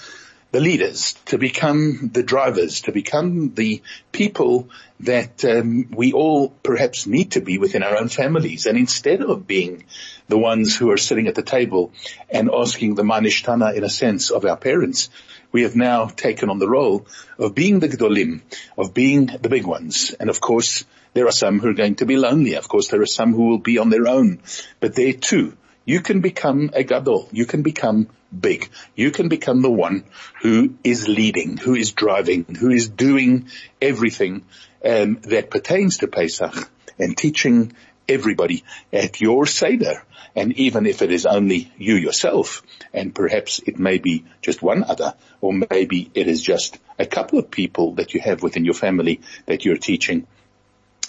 the 0.51 0.59
leaders, 0.59 1.13
to 1.25 1.37
become 1.37 2.09
the 2.13 2.23
drivers, 2.23 2.81
to 2.81 2.91
become 2.91 3.53
the 3.53 3.81
people 4.11 4.69
that 5.01 5.45
um, 5.45 5.87
we 5.91 6.11
all 6.11 6.49
perhaps 6.63 7.05
need 7.05 7.31
to 7.31 7.41
be 7.41 7.57
within 7.57 7.83
our 7.83 7.97
own 7.97 8.09
families. 8.09 8.65
And 8.65 8.77
instead 8.77 9.21
of 9.21 9.47
being 9.47 9.85
the 10.27 10.37
ones 10.37 10.75
who 10.75 10.91
are 10.91 10.97
sitting 10.97 11.27
at 11.27 11.35
the 11.35 11.43
table 11.43 11.91
and 12.29 12.49
asking 12.51 12.95
the 12.95 13.03
manishtana 13.03 13.75
in 13.75 13.83
a 13.83 13.89
sense 13.89 14.31
of 14.31 14.43
our 14.43 14.57
parents, 14.57 15.09
we 15.51 15.63
have 15.63 15.75
now 15.75 16.07
taken 16.07 16.49
on 16.49 16.59
the 16.59 16.69
role 16.69 17.07
of 17.37 17.55
being 17.55 17.79
the 17.79 17.89
gdolim, 17.89 18.41
of 18.77 18.93
being 18.93 19.27
the 19.27 19.49
big 19.49 19.65
ones. 19.65 20.15
And 20.19 20.29
of 20.29 20.41
course, 20.41 20.83
there 21.13 21.27
are 21.27 21.31
some 21.31 21.59
who 21.59 21.69
are 21.69 21.73
going 21.73 21.95
to 21.95 22.05
be 22.05 22.17
lonely. 22.17 22.55
Of 22.55 22.67
course, 22.67 22.87
there 22.89 23.01
are 23.01 23.07
some 23.07 23.33
who 23.33 23.49
will 23.49 23.59
be 23.59 23.77
on 23.77 23.89
their 23.89 24.07
own. 24.07 24.41
But 24.79 24.95
there 24.95 25.13
too, 25.13 25.57
you 25.86 26.01
can 26.01 26.21
become 26.21 26.69
a 26.74 26.83
gadol. 26.83 27.29
You 27.31 27.45
can 27.45 27.62
become 27.62 28.09
big. 28.38 28.69
You 28.95 29.12
can 29.12 29.29
become 29.29 29.62
the 29.62 29.71
one 29.71 30.03
who 30.41 30.75
is 30.83 31.07
leading, 31.07 31.57
who 31.57 31.75
is 31.75 31.91
driving, 31.91 32.45
who 32.59 32.69
is 32.69 32.89
doing 32.89 33.50
everything 33.81 34.43
um, 34.86 35.15
that 35.24 35.50
pertains 35.50 35.98
to 35.98 36.07
Pesach 36.07 36.69
and 36.98 37.17
teaching 37.17 37.74
everybody 38.07 38.63
at 38.91 39.21
your 39.21 39.45
Seder. 39.45 40.03
And 40.36 40.53
even 40.53 40.86
if 40.86 41.01
it 41.01 41.12
is 41.12 41.25
only 41.25 41.71
you 41.77 41.95
yourself, 41.95 42.62
and 42.93 43.13
perhaps 43.13 43.59
it 43.65 43.79
may 43.79 43.98
be 43.98 44.25
just 44.41 44.62
one 44.62 44.83
other, 44.83 45.15
or 45.41 45.53
maybe 45.53 46.12
it 46.13 46.27
is 46.27 46.41
just 46.41 46.77
a 46.98 47.05
couple 47.05 47.39
of 47.39 47.50
people 47.50 47.95
that 47.95 48.13
you 48.13 48.21
have 48.21 48.43
within 48.43 48.65
your 48.65 48.74
family 48.75 49.21
that 49.48 49.65
you're 49.65 49.77
teaching, 49.77 50.27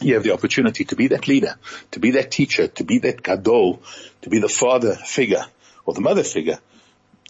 you 0.01 0.15
have 0.15 0.23
the 0.23 0.33
opportunity 0.33 0.85
to 0.85 0.97
be 0.97 1.09
that 1.09 1.29
leader, 1.29 1.57
to 1.93 2.01
be 2.01 2.13
that 2.13 2.31
teacher, 2.31 2.69
to 2.69 2.85
be 2.85 2.99
that 2.99 3.23
gadol, 3.23 3.83
to 4.23 4.31
be 4.31 4.39
the 4.39 4.49
father 4.49 4.95
figure 4.95 5.45
or 5.85 5.95
the 5.95 6.01
mother 6.01 6.25
figure 6.25 6.59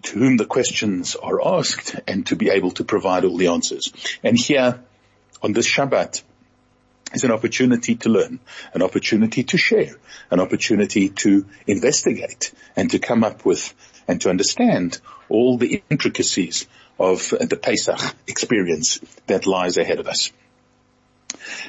to 0.03 0.19
whom 0.19 0.37
the 0.37 0.47
questions 0.47 1.17
are 1.17 1.47
asked 1.47 1.97
and 2.07 2.27
to 2.27 2.37
be 2.37 2.51
able 2.51 2.71
to 2.73 2.85
provide 2.85 3.25
all 3.25 3.37
the 3.37 3.49
answers. 3.49 3.93
And 4.23 4.39
here 4.39 4.81
on 5.43 5.53
this 5.53 5.69
Shabbat 5.69 6.23
is 7.13 7.25
an 7.25 7.33
opportunity 7.33 7.97
to 7.97 8.09
learn, 8.09 8.41
an 8.73 8.83
opportunity 8.83 9.45
to 9.45 9.59
share, 9.59 9.97
an 10.31 10.41
opportunity 10.41 11.09
to 11.09 11.47
investigate 11.67 12.53
and 12.77 12.91
to 12.91 12.99
come 12.99 13.25
up 13.25 13.45
with 13.45 13.75
and 14.07 14.21
to 14.23 14.31
understand 14.31 15.01
all 15.29 15.59
the 15.59 15.83
intricacies 15.91 16.67
of 16.99 17.31
the 17.31 17.59
Pesach 17.61 18.15
experience 18.27 19.01
that 19.27 19.47
lies 19.47 19.77
ahead 19.77 19.99
of 19.99 20.07
us. 20.07 20.33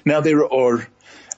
Now 0.05 0.21
there 0.21 0.51
are 0.51 0.87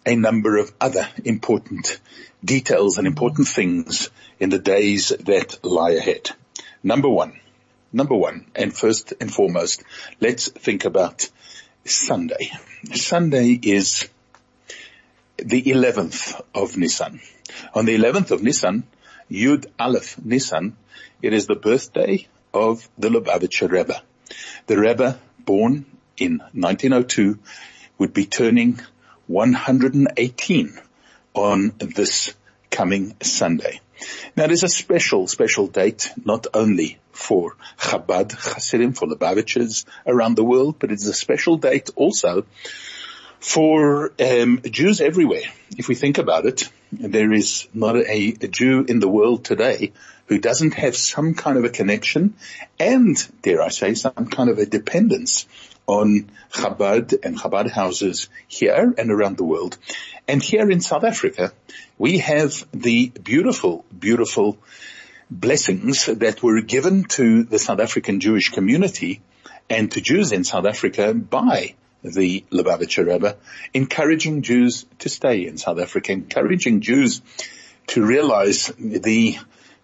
a 0.05 0.15
number 0.15 0.57
of 0.57 0.71
other 0.81 1.07
important 1.23 1.99
details 2.43 2.97
and 2.97 3.07
important 3.07 3.47
things 3.47 4.09
in 4.39 4.49
the 4.49 4.59
days 4.59 5.09
that 5.09 5.63
lie 5.63 5.91
ahead. 5.91 6.31
Number 6.83 7.09
one, 7.09 7.39
number 7.91 8.15
one, 8.15 8.45
and 8.55 8.75
first 8.75 9.13
and 9.21 9.33
foremost, 9.33 9.83
let's 10.19 10.49
think 10.49 10.85
about 10.85 11.29
Sunday. 11.85 12.51
Sunday 12.93 13.59
is 13.61 14.09
the 15.37 15.63
11th 15.63 16.41
of 16.53 16.77
Nisan. 16.77 17.21
On 17.73 17.85
the 17.85 17.97
11th 17.97 18.31
of 18.31 18.43
Nisan, 18.43 18.83
Yud 19.31 19.67
Aleph 19.79 20.17
Nisan, 20.23 20.75
it 21.21 21.33
is 21.33 21.47
the 21.47 21.55
birthday 21.55 22.27
of 22.53 22.87
the 22.97 23.09
Lubavitcher 23.09 23.69
Rebbe. 23.69 24.01
The 24.67 24.77
Rebbe, 24.77 25.19
born 25.39 25.85
in 26.17 26.39
1902, 26.53 27.39
would 27.97 28.13
be 28.13 28.25
turning 28.25 28.79
118 29.27 30.79
on 31.33 31.73
this 31.79 32.33
coming 32.69 33.15
Sunday. 33.21 33.79
Now 34.35 34.47
there's 34.47 34.63
a 34.63 34.69
special, 34.69 35.27
special 35.27 35.67
date, 35.67 36.11
not 36.25 36.47
only 36.53 36.99
for 37.11 37.55
Chabad 37.77 38.31
Hasidim, 38.31 38.93
for 38.93 39.07
the 39.07 39.15
Lubavitchers 39.15 39.85
around 40.05 40.35
the 40.35 40.43
world, 40.43 40.77
but 40.79 40.91
it's 40.91 41.07
a 41.07 41.13
special 41.13 41.57
date 41.57 41.89
also 41.95 42.45
for 43.39 44.13
um, 44.19 44.61
Jews 44.63 45.01
everywhere. 45.01 45.43
If 45.77 45.87
we 45.87 45.95
think 45.95 46.17
about 46.17 46.45
it, 46.45 46.69
there 46.91 47.31
is 47.33 47.67
not 47.73 47.95
a, 47.95 48.35
a, 48.41 48.47
Jew 48.47 48.85
in 48.87 48.99
the 48.99 49.07
world 49.07 49.43
today 49.43 49.91
who 50.27 50.39
doesn't 50.39 50.75
have 50.75 50.95
some 50.95 51.33
kind 51.33 51.57
of 51.57 51.65
a 51.65 51.69
connection 51.69 52.35
and, 52.79 53.15
dare 53.41 53.61
I 53.61 53.67
say, 53.67 53.95
some 53.95 54.27
kind 54.27 54.49
of 54.49 54.59
a 54.59 54.65
dependence 54.65 55.45
on 55.87 56.31
Chabad 56.51 57.13
and 57.23 57.37
Chabad 57.37 57.69
houses 57.69 58.29
here 58.47 58.93
and 58.97 59.11
around 59.11 59.37
the 59.37 59.43
world. 59.43 59.77
And 60.27 60.41
here 60.41 60.69
in 60.69 60.81
South 60.81 61.03
Africa, 61.03 61.51
we 61.97 62.19
have 62.19 62.65
the 62.71 63.09
beautiful, 63.09 63.85
beautiful 63.97 64.57
blessings 65.29 66.05
that 66.05 66.41
were 66.43 66.61
given 66.61 67.05
to 67.05 67.43
the 67.43 67.59
South 67.59 67.79
African 67.79 68.19
Jewish 68.19 68.49
community 68.49 69.21
and 69.69 69.91
to 69.91 70.01
Jews 70.01 70.31
in 70.31 70.43
South 70.43 70.65
Africa 70.65 71.13
by 71.13 71.75
the 72.03 72.43
Lubavitcher 72.51 73.07
Rebbe, 73.07 73.37
encouraging 73.73 74.41
Jews 74.41 74.85
to 74.99 75.09
stay 75.09 75.47
in 75.47 75.57
South 75.57 75.79
Africa, 75.79 76.11
encouraging 76.11 76.81
Jews 76.81 77.21
to 77.87 78.05
realize 78.05 78.71
the 78.77 79.37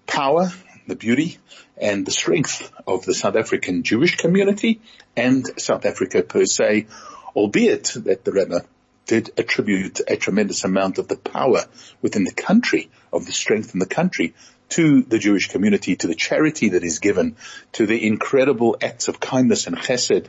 power, 0.06 0.52
the 0.90 0.96
beauty, 0.96 1.38
and 1.78 2.06
the 2.06 2.12
strength 2.12 2.72
of 2.86 3.06
the 3.06 3.14
South 3.14 3.36
African 3.36 3.84
Jewish 3.84 4.18
community 4.18 4.82
and 5.16 5.46
South 5.60 5.86
Africa 5.86 6.22
per 6.22 6.46
se, 6.46 6.88
albeit 7.36 7.94
that 7.96 8.26
the 8.26 8.32
Rebbe 8.32 8.66
did 9.06 9.32
attribute 9.38 10.02
a 10.08 10.18
tremendous 10.18 10.64
amount 10.64 11.00
of 11.00 11.08
the 11.08 11.18
power 11.18 11.66
within 12.02 12.26
the 12.26 12.34
country, 12.34 12.92
of 13.12 13.26
the 13.26 13.32
strength 13.32 13.74
in 13.74 13.80
the 13.80 13.88
country, 13.88 14.36
to 14.70 15.02
the 15.02 15.18
Jewish 15.18 15.48
community, 15.48 15.96
to 15.96 16.08
the 16.08 16.16
charity 16.16 16.70
that 16.70 16.84
is 16.84 17.00
given, 17.00 17.36
to 17.74 17.88
the 17.88 18.06
incredible 18.06 18.78
acts 18.82 19.08
of 19.08 19.20
kindness 19.20 19.66
and 19.68 19.78
chesed 19.78 20.28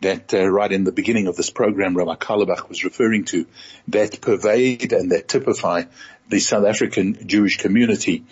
that 0.00 0.34
uh, 0.34 0.44
right 0.48 0.72
in 0.72 0.84
the 0.84 0.92
beginning 0.92 1.28
of 1.28 1.36
this 1.36 1.50
program 1.50 1.96
Rabbi 1.96 2.16
Kalabach 2.16 2.68
was 2.68 2.84
referring 2.84 3.24
to, 3.26 3.46
that 3.88 4.20
pervade 4.20 4.92
and 4.92 5.12
that 5.12 5.28
typify 5.28 5.84
the 6.28 6.40
South 6.40 6.66
African 6.66 7.28
Jewish 7.28 7.58
community. 7.58 8.24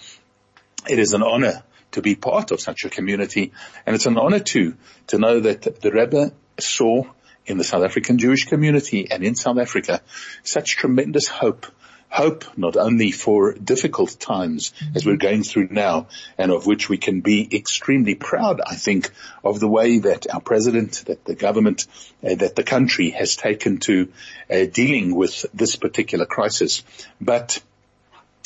It 0.89 0.99
is 0.99 1.13
an 1.13 1.23
honor 1.23 1.63
to 1.93 2.03
be 2.03 2.15
part 2.15 2.51
of 2.51 2.61
such 2.61 2.85
a 2.85 2.91
community. 2.91 3.53
And 3.87 3.95
it's 3.95 4.07
an 4.07 4.19
honor 4.19 4.41
too, 4.41 4.77
to 5.09 5.19
know 5.19 5.41
that 5.41 5.81
the 5.81 5.91
Rebbe 5.91 6.33
saw 6.59 7.05
in 7.47 7.59
the 7.59 7.65
South 7.65 7.85
African 7.85 8.19
Jewish 8.19 8.47
community 8.47 9.11
and 9.11 9.23
in 9.23 9.35
South 9.35 9.59
Africa 9.59 10.01
such 10.43 10.77
tremendous 10.77 11.29
hope 11.29 11.67
hope 12.15 12.45
not 12.57 12.77
only 12.77 13.11
for 13.11 13.55
difficult 13.55 14.21
times 14.21 14.73
as 14.95 15.05
we're 15.05 15.17
going 15.17 15.43
through 15.43 15.67
now 15.73 16.07
and 16.39 16.53
of 16.53 16.65
which 16.65 16.89
we 16.89 16.97
can 16.97 17.23
be 17.23 17.49
extremely 17.57 18.15
proud, 18.15 18.61
I 18.65 18.77
think, 18.77 19.11
of 19.43 19.59
the 19.59 19.67
way 19.67 19.99
that 19.99 20.33
our 20.33 20.41
president, 20.41 21.03
that 21.07 21.25
the 21.25 21.35
government, 21.35 21.89
uh, 22.23 22.37
that 22.37 22.55
the 22.55 22.63
country 22.63 23.11
has 23.11 23.35
taken 23.35 23.79
to 23.79 24.13
uh, 24.49 24.67
dealing 24.73 25.17
with 25.17 25.45
this 25.53 25.75
particular 25.75 26.25
crisis, 26.25 26.85
but 27.21 27.61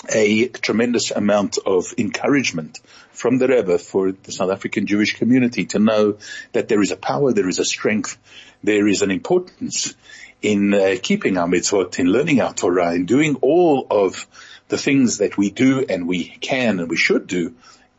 a 0.09 0.49
tremendous 0.49 1.11
amount 1.11 1.59
of 1.67 1.93
encouragement 1.99 2.79
from 3.11 3.39
the 3.39 3.49
Rebbe 3.49 3.79
for 3.79 4.13
the 4.13 4.33
South 4.33 4.51
African 4.51 4.87
Jewish 4.87 5.17
community 5.17 5.67
to 5.67 5.79
know 5.79 6.19
that 6.53 6.69
there 6.69 6.81
is 6.81 6.93
a 6.93 6.97
power, 6.97 7.33
there 7.33 7.49
is 7.49 7.59
a 7.59 7.65
strength, 7.65 8.17
there 8.63 8.87
is 8.87 9.03
an 9.03 9.11
importance 9.11 9.95
in 10.41 10.73
uh, 10.73 10.97
keeping 11.03 11.37
our 11.37 11.49
mitzvot, 11.49 11.99
in 11.99 12.07
learning 12.07 12.41
our 12.41 12.55
Torah, 12.55 12.95
in 12.95 13.07
doing 13.07 13.37
all 13.41 13.87
of 13.91 14.27
the 14.69 14.79
things 14.79 15.19
that 15.19 15.37
we 15.37 15.51
do 15.51 15.85
and 15.89 16.07
we 16.07 16.25
can 16.25 16.79
and 16.79 16.89
we 16.89 16.97
should 16.97 17.27
do 17.27 17.55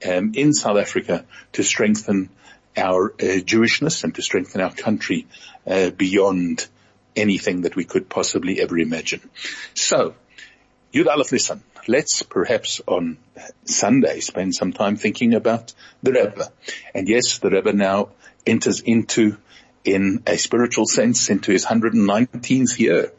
um, 0.07 0.31
in 0.35 0.53
South 0.53 0.77
Africa 0.77 1.25
to 1.53 1.63
strengthen 1.63 2.29
our 2.77 3.11
uh, 3.11 3.41
Jewishness 3.43 4.03
and 4.03 4.15
to 4.15 4.21
strengthen 4.21 4.61
our 4.61 4.71
country 4.71 5.27
uh, 5.67 5.89
beyond 5.89 6.67
anything 7.15 7.61
that 7.61 7.75
we 7.75 7.83
could 7.83 8.07
possibly 8.07 8.61
ever 8.61 8.77
imagine. 8.77 9.29
So, 9.73 10.15
Yud 10.91 11.05
Aleph 11.05 11.31
Nisan, 11.31 11.61
let's 11.87 12.23
perhaps 12.23 12.81
on 12.87 13.17
Sunday 13.63 14.21
spend 14.21 14.55
some 14.55 14.73
time 14.73 14.95
thinking 14.95 15.35
about 15.35 15.71
the 16.01 16.11
Rebbe. 16.11 16.51
And 16.95 17.07
yes, 17.07 17.37
the 17.37 17.51
Rebbe 17.51 17.73
now 17.73 18.09
enters 18.47 18.79
into 18.79 19.37
in 19.85 20.23
a 20.25 20.37
spiritual 20.37 20.87
sense 20.87 21.29
into 21.29 21.51
his 21.51 21.63
119th 21.63 22.79
year. 22.79 23.11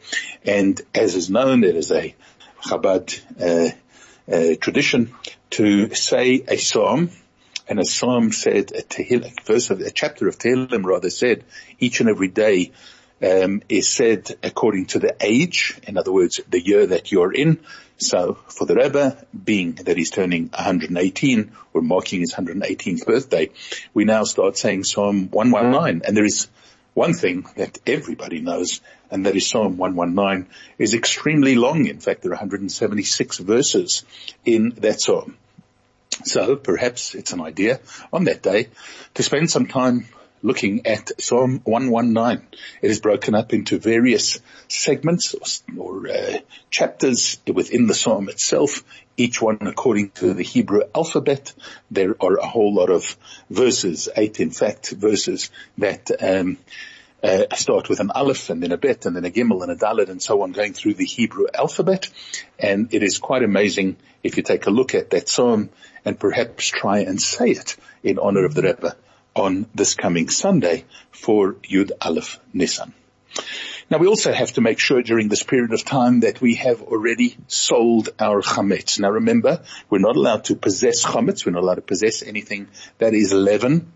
And 0.43 0.81
as 0.93 1.15
is 1.15 1.29
known, 1.29 1.61
there 1.61 1.75
is 1.75 1.91
a 1.91 2.13
Chabad 2.61 3.21
uh, 3.39 3.71
uh, 4.31 4.55
tradition 4.59 5.13
to 5.51 5.95
say 5.95 6.43
a 6.47 6.57
psalm, 6.57 7.09
and 7.69 7.79
a 7.79 7.85
psalm 7.85 8.33
said, 8.33 8.73
a, 8.73 8.81
Tehillim, 8.81 9.45
verse 9.45 9.69
of, 9.69 9.79
a 9.79 9.91
chapter 9.91 10.27
of 10.27 10.37
Tehillim 10.37 10.83
rather 10.83 11.09
said, 11.09 11.45
each 11.79 12.01
and 12.01 12.09
every 12.09 12.27
day 12.27 12.73
um, 13.21 13.61
is 13.69 13.87
said 13.89 14.35
according 14.43 14.87
to 14.87 14.99
the 14.99 15.15
age, 15.19 15.79
in 15.83 15.97
other 15.97 16.11
words, 16.11 16.41
the 16.49 16.59
year 16.59 16.87
that 16.87 17.11
you're 17.11 17.33
in. 17.33 17.59
So 17.97 18.39
for 18.47 18.65
the 18.65 18.75
Rebbe, 18.75 19.25
being 19.31 19.73
that 19.73 19.95
he's 19.95 20.09
turning 20.09 20.47
118 20.47 21.51
or 21.73 21.81
marking 21.81 22.21
his 22.21 22.33
118th 22.33 23.05
birthday, 23.05 23.49
we 23.93 24.05
now 24.05 24.23
start 24.23 24.57
saying 24.57 24.85
Psalm 24.85 25.29
119. 25.29 26.01
And 26.05 26.17
there 26.17 26.25
is 26.25 26.47
one 26.93 27.13
thing 27.13 27.45
that 27.55 27.77
everybody 27.85 28.41
knows, 28.41 28.81
and 29.09 29.25
that 29.25 29.35
is 29.35 29.47
Psalm 29.47 29.77
119 29.77 30.49
is 30.77 30.93
extremely 30.93 31.55
long. 31.55 31.85
In 31.85 31.99
fact, 31.99 32.23
there 32.23 32.31
are 32.31 32.35
176 32.35 33.37
verses 33.37 34.03
in 34.43 34.71
that 34.79 34.99
Psalm. 34.99 35.37
So 36.23 36.55
perhaps 36.55 37.15
it's 37.15 37.33
an 37.33 37.41
idea 37.41 37.79
on 38.11 38.25
that 38.25 38.41
day 38.41 38.69
to 39.13 39.23
spend 39.23 39.49
some 39.49 39.67
time 39.67 40.07
looking 40.41 40.87
at 40.87 41.21
Psalm 41.21 41.61
119. 41.63 42.47
It 42.81 42.91
is 42.91 42.99
broken 42.99 43.35
up 43.35 43.53
into 43.53 43.79
various 43.79 44.39
segments 44.67 45.35
or, 45.35 45.77
or 45.77 46.07
uh, 46.07 46.37
chapters 46.69 47.39
within 47.51 47.87
the 47.87 47.93
Psalm 47.93 48.29
itself, 48.29 48.83
each 49.17 49.41
one 49.41 49.59
according 49.61 50.11
to 50.11 50.33
the 50.33 50.43
Hebrew 50.43 50.81
alphabet. 50.95 51.53
There 51.89 52.15
are 52.19 52.37
a 52.37 52.47
whole 52.47 52.73
lot 52.73 52.89
of 52.89 53.17
verses, 53.49 54.09
eight 54.15 54.39
in 54.39 54.51
fact, 54.51 54.91
verses 54.91 55.51
that 55.77 56.09
um, 56.21 56.57
uh, 57.23 57.43
start 57.55 57.87
with 57.87 57.99
an 57.99 58.11
aleph 58.11 58.49
and 58.49 58.63
then 58.63 58.71
a 58.71 58.77
bet 58.77 59.05
and 59.05 59.15
then 59.15 59.25
a 59.25 59.29
gimel 59.29 59.61
and 59.61 59.71
a 59.71 59.75
dalet 59.75 60.09
and 60.09 60.21
so 60.21 60.41
on 60.41 60.51
going 60.51 60.73
through 60.73 60.95
the 60.95 61.05
Hebrew 61.05 61.45
alphabet. 61.53 62.09
And 62.57 62.93
it 62.93 63.03
is 63.03 63.19
quite 63.19 63.43
amazing 63.43 63.97
if 64.23 64.37
you 64.37 64.43
take 64.43 64.65
a 64.65 64.71
look 64.71 64.95
at 64.95 65.11
that 65.11 65.29
psalm 65.29 65.69
and 66.03 66.19
perhaps 66.19 66.67
try 66.67 66.99
and 66.99 67.21
say 67.21 67.51
it 67.51 67.77
in 68.03 68.17
honor 68.17 68.45
of 68.45 68.55
the 68.55 68.63
Rebbe 68.63 68.95
on 69.35 69.65
this 69.73 69.95
coming 69.95 70.29
Sunday 70.29 70.85
for 71.11 71.53
Yud 71.53 71.91
Aleph 72.01 72.39
Nissan. 72.53 72.93
Now 73.89 73.97
we 73.97 74.07
also 74.07 74.31
have 74.31 74.53
to 74.53 74.61
make 74.61 74.79
sure 74.79 75.01
during 75.01 75.27
this 75.27 75.43
period 75.43 75.73
of 75.73 75.83
time 75.83 76.21
that 76.21 76.39
we 76.39 76.55
have 76.55 76.81
already 76.81 77.37
sold 77.47 78.09
our 78.19 78.41
chametz. 78.41 78.99
Now 78.99 79.09
remember, 79.09 79.63
we're 79.89 79.99
not 79.99 80.15
allowed 80.15 80.45
to 80.45 80.55
possess 80.55 81.05
chametz. 81.05 81.45
We're 81.45 81.51
not 81.53 81.63
allowed 81.63 81.75
to 81.75 81.81
possess 81.81 82.23
anything 82.23 82.69
that 82.99 83.13
is 83.13 83.33
leaven 83.33 83.91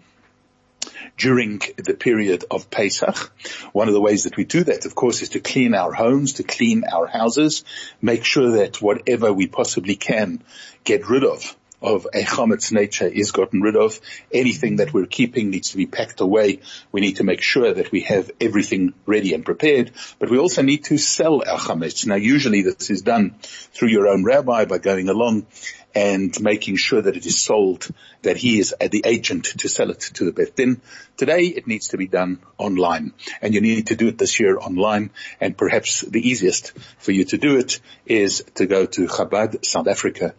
during 1.17 1.61
the 1.77 1.93
period 1.93 2.43
of 2.51 2.69
Pesach. 2.69 3.31
One 3.71 3.87
of 3.87 3.93
the 3.93 4.01
ways 4.01 4.25
that 4.25 4.37
we 4.37 4.43
do 4.43 4.63
that, 4.65 4.85
of 4.85 4.95
course, 4.95 5.21
is 5.21 5.29
to 5.29 5.39
clean 5.39 5.73
our 5.73 5.93
homes, 5.93 6.33
to 6.33 6.43
clean 6.43 6.83
our 6.83 7.07
houses, 7.07 7.63
make 8.01 8.25
sure 8.25 8.57
that 8.57 8.81
whatever 8.81 9.31
we 9.31 9.47
possibly 9.47 9.95
can 9.95 10.43
get 10.83 11.09
rid 11.09 11.23
of 11.23 11.55
of 11.85 12.07
a 12.13 12.23
chametz 12.23 12.71
nature 12.71 13.07
is 13.07 13.31
gotten 13.31 13.61
rid 13.61 13.75
of. 13.75 13.99
Anything 14.33 14.77
that 14.77 14.91
we're 14.91 15.05
keeping 15.05 15.51
needs 15.51 15.71
to 15.71 15.77
be 15.77 15.85
packed 15.85 16.19
away. 16.19 16.59
We 16.91 17.01
need 17.01 17.17
to 17.17 17.23
make 17.23 17.41
sure 17.41 17.73
that 17.73 17.91
we 17.91 18.01
have 18.01 18.31
everything 18.41 18.93
ready 19.05 19.33
and 19.33 19.45
prepared, 19.45 19.91
but 20.17 20.31
we 20.31 20.39
also 20.39 20.63
need 20.63 20.85
to 20.85 20.97
sell 20.97 21.43
our 21.47 21.59
chametz. 21.59 22.07
Now 22.07 22.15
usually 22.15 22.63
this 22.63 22.89
is 22.89 23.03
done 23.03 23.35
through 23.39 23.89
your 23.89 24.07
own 24.07 24.23
rabbi 24.23 24.65
by 24.65 24.79
going 24.79 25.09
along 25.09 25.45
and 25.93 26.37
making 26.41 26.75
sure 26.75 27.01
that 27.01 27.15
it 27.15 27.25
is 27.25 27.41
sold, 27.41 27.87
that 28.23 28.35
he 28.35 28.59
is 28.59 28.75
the 28.79 29.03
agent 29.05 29.45
to 29.45 29.69
sell 29.69 29.89
it 29.91 30.01
to 30.01 30.25
the 30.25 30.33
Beth 30.33 30.55
Din. 30.55 30.81
Today 31.15 31.43
it 31.43 31.67
needs 31.67 31.89
to 31.89 31.97
be 31.97 32.07
done 32.07 32.39
online 32.57 33.13
and 33.41 33.53
you 33.53 33.61
need 33.61 33.87
to 33.87 33.95
do 33.95 34.07
it 34.07 34.17
this 34.17 34.39
year 34.39 34.57
online 34.57 35.11
and 35.39 35.57
perhaps 35.57 36.01
the 36.01 36.27
easiest 36.27 36.73
for 36.97 37.13
you 37.13 37.23
to 37.25 37.37
do 37.37 37.57
it 37.57 37.79
is 38.05 38.43
to 38.55 38.65
go 38.65 38.85
to 38.85 39.07
Chabad 39.07 39.63
South 39.65 39.87
Africa 39.87 40.33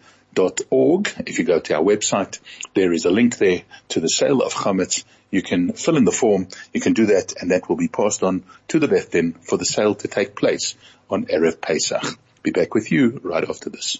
org. 0.70 1.12
If 1.26 1.38
you 1.38 1.44
go 1.44 1.60
to 1.60 1.74
our 1.76 1.82
website, 1.82 2.38
there 2.74 2.92
is 2.92 3.04
a 3.04 3.10
link 3.10 3.38
there 3.38 3.62
to 3.90 4.00
the 4.00 4.08
sale 4.08 4.42
of 4.42 4.52
chametz. 4.52 5.04
You 5.30 5.42
can 5.42 5.72
fill 5.72 5.96
in 5.96 6.04
the 6.04 6.12
form. 6.12 6.48
You 6.72 6.80
can 6.80 6.92
do 6.92 7.06
that 7.06 7.34
and 7.40 7.50
that 7.50 7.68
will 7.68 7.76
be 7.76 7.88
passed 7.88 8.22
on 8.22 8.44
to 8.68 8.78
the 8.78 8.88
Beth 8.88 9.10
Din 9.10 9.32
for 9.32 9.58
the 9.58 9.64
sale 9.64 9.94
to 9.96 10.08
take 10.08 10.36
place 10.36 10.74
on 11.10 11.26
Erev 11.26 11.60
Pesach. 11.60 12.18
Be 12.42 12.50
back 12.50 12.74
with 12.74 12.92
you 12.92 13.20
right 13.22 13.48
after 13.48 13.70
this. 13.70 13.98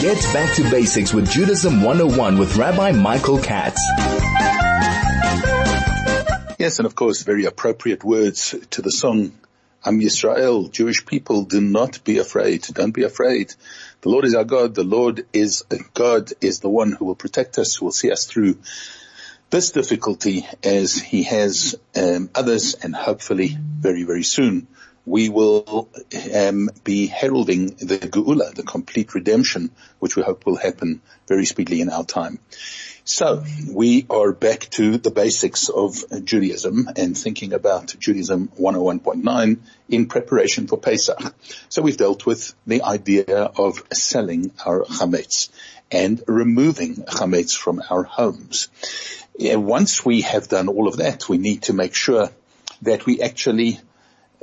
Get 0.00 0.22
back 0.32 0.56
to 0.56 0.70
basics 0.70 1.12
with 1.12 1.30
Judaism 1.30 1.82
101 1.82 2.38
with 2.38 2.56
Rabbi 2.56 2.92
Michael 2.92 3.38
Katz. 3.38 3.80
Yes, 6.58 6.78
and 6.78 6.86
of 6.86 6.94
course, 6.94 7.22
very 7.22 7.44
appropriate 7.44 8.02
words 8.04 8.54
to 8.70 8.82
the 8.82 8.90
song 8.90 9.32
Am 9.84 9.98
Yisrael, 9.98 10.70
Jewish 10.70 11.06
people, 11.06 11.44
do 11.44 11.60
not 11.60 12.04
be 12.04 12.18
afraid. 12.18 12.62
Don't 12.62 12.92
be 12.92 13.04
afraid. 13.04 13.54
The 14.02 14.10
Lord 14.10 14.26
is 14.26 14.34
our 14.34 14.44
God. 14.44 14.74
The 14.74 14.84
Lord 14.84 15.26
is 15.32 15.64
God 15.94 16.32
is 16.40 16.60
the 16.60 16.68
one 16.68 16.92
who 16.92 17.06
will 17.06 17.14
protect 17.14 17.58
us, 17.58 17.76
who 17.76 17.86
will 17.86 17.92
see 17.92 18.10
us 18.10 18.26
through 18.26 18.58
this 19.48 19.70
difficulty 19.70 20.46
as 20.62 20.96
he 20.96 21.22
has 21.24 21.76
um, 21.96 22.28
others 22.34 22.74
and 22.74 22.94
hopefully 22.94 23.56
very, 23.58 24.04
very 24.04 24.22
soon 24.22 24.68
we 25.06 25.28
will 25.28 25.88
um, 26.34 26.70
be 26.84 27.06
heralding 27.06 27.66
the 27.66 27.98
Geula, 27.98 28.54
the 28.54 28.62
complete 28.62 29.14
redemption, 29.14 29.70
which 29.98 30.16
we 30.16 30.22
hope 30.22 30.46
will 30.46 30.56
happen 30.56 31.00
very 31.26 31.46
speedily 31.46 31.80
in 31.80 31.90
our 31.90 32.04
time. 32.04 32.38
So 33.04 33.44
we 33.68 34.06
are 34.10 34.32
back 34.32 34.68
to 34.70 34.98
the 34.98 35.10
basics 35.10 35.68
of 35.68 36.04
Judaism 36.24 36.88
and 36.96 37.16
thinking 37.16 37.54
about 37.54 37.94
Judaism 37.98 38.52
101.9 38.60 39.58
in 39.88 40.06
preparation 40.06 40.66
for 40.66 40.78
Pesach. 40.78 41.34
So 41.70 41.82
we've 41.82 41.96
dealt 41.96 42.26
with 42.26 42.54
the 42.66 42.82
idea 42.82 43.36
of 43.44 43.82
selling 43.92 44.52
our 44.64 44.84
chametz 44.84 45.48
and 45.90 46.22
removing 46.28 46.96
chametz 46.96 47.56
from 47.56 47.82
our 47.90 48.04
homes. 48.04 48.68
Once 49.38 50.04
we 50.04 50.20
have 50.20 50.48
done 50.48 50.68
all 50.68 50.86
of 50.86 50.98
that, 50.98 51.28
we 51.28 51.38
need 51.38 51.62
to 51.62 51.72
make 51.72 51.94
sure 51.94 52.30
that 52.82 53.06
we 53.06 53.20
actually 53.20 53.80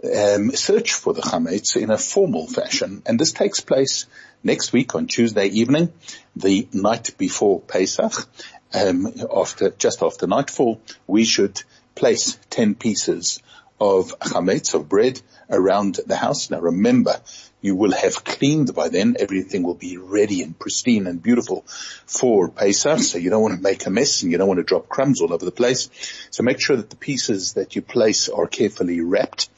um, 0.03 0.51
search 0.51 0.93
for 0.93 1.13
the 1.13 1.21
chametz 1.21 1.75
in 1.75 1.89
a 1.89 1.97
formal 1.97 2.47
fashion, 2.47 3.01
and 3.05 3.19
this 3.19 3.31
takes 3.31 3.59
place 3.59 4.05
next 4.43 4.73
week 4.73 4.95
on 4.95 5.07
Tuesday 5.07 5.47
evening, 5.47 5.91
the 6.35 6.67
night 6.73 7.17
before 7.17 7.61
Pesach. 7.61 8.27
Um, 8.73 9.13
after 9.35 9.69
just 9.69 10.03
after 10.03 10.27
nightfall, 10.27 10.81
we 11.07 11.23
should 11.23 11.61
place 11.95 12.37
ten 12.49 12.75
pieces 12.75 13.41
of 13.79 14.17
chametz 14.19 14.73
of 14.73 14.89
bread 14.89 15.21
around 15.49 15.99
the 16.05 16.15
house. 16.15 16.49
Now 16.49 16.59
remember, 16.59 17.21
you 17.61 17.75
will 17.75 17.91
have 17.91 18.23
cleaned 18.23 18.73
by 18.75 18.89
then. 18.89 19.15
Everything 19.19 19.63
will 19.63 19.75
be 19.75 19.97
ready 19.97 20.41
and 20.43 20.57
pristine 20.57 21.07
and 21.07 21.21
beautiful 21.21 21.63
for 22.05 22.49
Pesach. 22.49 22.99
So 22.99 23.17
you 23.17 23.29
don't 23.29 23.41
want 23.41 23.55
to 23.55 23.61
make 23.61 23.85
a 23.85 23.89
mess 23.89 24.21
and 24.21 24.31
you 24.31 24.37
don't 24.37 24.47
want 24.47 24.59
to 24.59 24.63
drop 24.63 24.89
crumbs 24.89 25.21
all 25.21 25.33
over 25.33 25.45
the 25.45 25.51
place. 25.51 25.89
So 26.29 26.43
make 26.43 26.59
sure 26.59 26.75
that 26.75 26.89
the 26.89 26.95
pieces 26.95 27.53
that 27.53 27.75
you 27.75 27.81
place 27.81 28.29
are 28.29 28.47
carefully 28.47 29.01
wrapped 29.01 29.49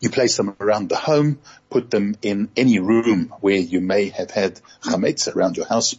you 0.00 0.10
place 0.10 0.36
them 0.36 0.56
around 0.60 0.88
the 0.88 0.96
home, 0.96 1.38
put 1.68 1.90
them 1.90 2.16
in 2.22 2.50
any 2.56 2.78
room 2.78 3.32
where 3.40 3.56
you 3.56 3.80
may 3.80 4.08
have 4.08 4.30
had 4.30 4.60
chametz 4.82 5.34
around 5.34 5.56
your 5.56 5.66
house, 5.66 5.94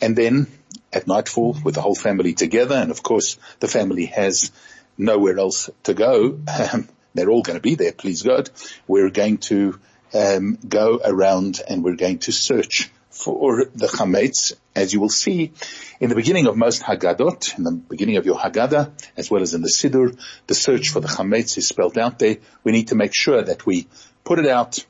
and 0.00 0.16
then 0.16 0.46
at 0.92 1.06
nightfall 1.06 1.56
with 1.64 1.74
the 1.74 1.80
whole 1.80 1.94
family 1.94 2.34
together, 2.34 2.74
and 2.74 2.90
of 2.90 3.02
course 3.02 3.38
the 3.60 3.68
family 3.68 4.06
has 4.06 4.52
nowhere 4.98 5.38
else 5.38 5.70
to 5.84 5.94
go. 5.94 6.38
They're 7.14 7.30
all 7.30 7.42
going 7.42 7.56
to 7.56 7.62
be 7.62 7.76
there, 7.76 7.92
please 7.92 8.22
God. 8.22 8.50
We're 8.86 9.10
going 9.10 9.38
to 9.38 9.78
um, 10.12 10.58
go 10.68 11.00
around 11.02 11.62
and 11.66 11.82
we're 11.82 11.96
going 11.96 12.18
to 12.20 12.32
search 12.32 12.90
for 13.16 13.64
the 13.74 13.86
chametz, 13.86 14.52
as 14.74 14.92
you 14.92 15.00
will 15.00 15.08
see 15.08 15.52
in 16.00 16.10
the 16.10 16.14
beginning 16.14 16.46
of 16.46 16.56
most 16.56 16.82
Haggadot, 16.82 17.56
in 17.56 17.64
the 17.64 17.72
beginning 17.72 18.18
of 18.18 18.26
your 18.26 18.36
Haggadah, 18.36 18.92
as 19.16 19.30
well 19.30 19.42
as 19.42 19.54
in 19.54 19.62
the 19.62 19.68
Siddur, 19.68 20.16
the 20.46 20.54
search 20.54 20.90
for 20.90 21.00
the 21.00 21.08
chametz 21.08 21.56
is 21.56 21.66
spelled 21.66 21.98
out 21.98 22.18
there. 22.18 22.36
We 22.62 22.72
need 22.72 22.88
to 22.88 22.94
make 22.94 23.12
sure 23.14 23.42
that 23.42 23.64
we 23.64 23.88
put 24.22 24.38
it 24.38 24.46
out, 24.46 24.84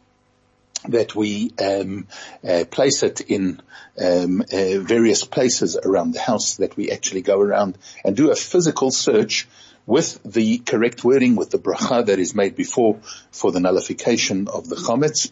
that 0.88 1.14
we 1.14 1.52
um, 1.62 2.08
uh, 2.46 2.64
place 2.70 3.02
it 3.04 3.20
in 3.20 3.62
um, 3.98 4.40
uh, 4.40 4.80
various 4.80 5.24
places 5.24 5.76
around 5.76 6.12
the 6.12 6.20
house, 6.20 6.56
that 6.56 6.76
we 6.76 6.90
actually 6.90 7.22
go 7.22 7.40
around 7.40 7.78
and 8.04 8.16
do 8.16 8.30
a 8.32 8.36
physical 8.36 8.90
search 8.90 9.46
with 9.86 10.20
the 10.24 10.58
correct 10.58 11.04
wording, 11.04 11.36
with 11.36 11.50
the 11.50 11.58
bracha 11.58 12.04
that 12.04 12.18
is 12.18 12.34
made 12.34 12.56
before 12.56 12.98
for 13.30 13.52
the 13.52 13.60
nullification 13.60 14.48
of 14.48 14.68
the 14.68 14.76
chametz. 14.76 15.30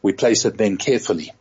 We 0.00 0.12
place 0.12 0.44
it 0.44 0.56
then 0.56 0.76
carefully 0.76 1.32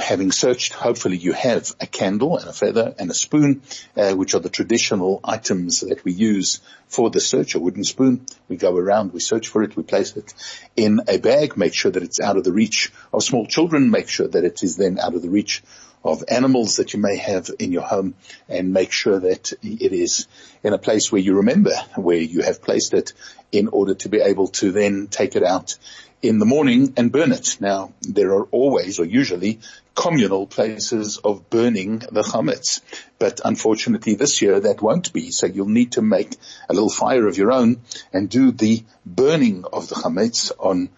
having 0.00 0.32
searched, 0.32 0.72
hopefully 0.72 1.16
you 1.16 1.32
have 1.32 1.72
a 1.80 1.86
candle 1.86 2.38
and 2.38 2.48
a 2.48 2.52
feather 2.52 2.94
and 2.98 3.10
a 3.10 3.14
spoon, 3.14 3.62
uh, 3.96 4.14
which 4.14 4.34
are 4.34 4.40
the 4.40 4.48
traditional 4.48 5.20
items 5.22 5.80
that 5.80 6.04
we 6.04 6.12
use 6.12 6.60
for 6.88 7.10
the 7.10 7.20
search, 7.20 7.54
a 7.54 7.60
wooden 7.60 7.84
spoon. 7.84 8.24
We 8.48 8.56
go 8.56 8.76
around, 8.76 9.12
we 9.12 9.20
search 9.20 9.48
for 9.48 9.62
it, 9.62 9.76
we 9.76 9.82
place 9.82 10.16
it 10.16 10.32
in 10.74 11.00
a 11.06 11.18
bag, 11.18 11.56
make 11.56 11.74
sure 11.74 11.90
that 11.90 12.02
it's 12.02 12.20
out 12.20 12.36
of 12.36 12.44
the 12.44 12.52
reach 12.52 12.92
of 13.12 13.22
small 13.22 13.46
children, 13.46 13.90
make 13.90 14.08
sure 14.08 14.28
that 14.28 14.44
it 14.44 14.62
is 14.62 14.76
then 14.76 14.98
out 14.98 15.14
of 15.14 15.22
the 15.22 15.30
reach 15.30 15.62
of 16.04 16.22
animals 16.28 16.76
that 16.76 16.92
you 16.92 17.00
may 17.00 17.16
have 17.16 17.50
in 17.58 17.72
your 17.72 17.82
home 17.82 18.14
and 18.48 18.72
make 18.72 18.92
sure 18.92 19.18
that 19.18 19.52
it 19.62 19.92
is 19.92 20.28
in 20.62 20.74
a 20.74 20.78
place 20.78 21.10
where 21.10 21.20
you 21.20 21.36
remember 21.36 21.72
where 21.96 22.18
you 22.18 22.42
have 22.42 22.62
placed 22.62 22.92
it 22.92 23.14
in 23.50 23.68
order 23.68 23.94
to 23.94 24.08
be 24.08 24.20
able 24.20 24.48
to 24.48 24.70
then 24.70 25.06
take 25.06 25.34
it 25.34 25.42
out 25.42 25.76
in 26.20 26.38
the 26.38 26.46
morning 26.46 26.94
and 26.96 27.12
burn 27.12 27.32
it. 27.32 27.58
Now, 27.60 27.92
there 28.00 28.32
are 28.32 28.44
always 28.44 28.98
or 28.98 29.04
usually 29.04 29.60
communal 29.94 30.46
places 30.46 31.18
of 31.18 31.50
burning 31.50 31.98
the 31.98 32.22
chametz, 32.22 32.80
but 33.18 33.40
unfortunately 33.44 34.14
this 34.14 34.42
year 34.42 34.58
that 34.60 34.82
won't 34.82 35.12
be. 35.12 35.30
So 35.30 35.46
you'll 35.46 35.68
need 35.68 35.92
to 35.92 36.02
make 36.02 36.34
a 36.68 36.72
little 36.72 36.90
fire 36.90 37.26
of 37.26 37.36
your 37.36 37.52
own 37.52 37.80
and 38.12 38.28
do 38.28 38.52
the 38.52 38.84
burning 39.06 39.64
of 39.70 39.88
the 39.88 39.94
chametz 39.96 40.50
on 40.58 40.88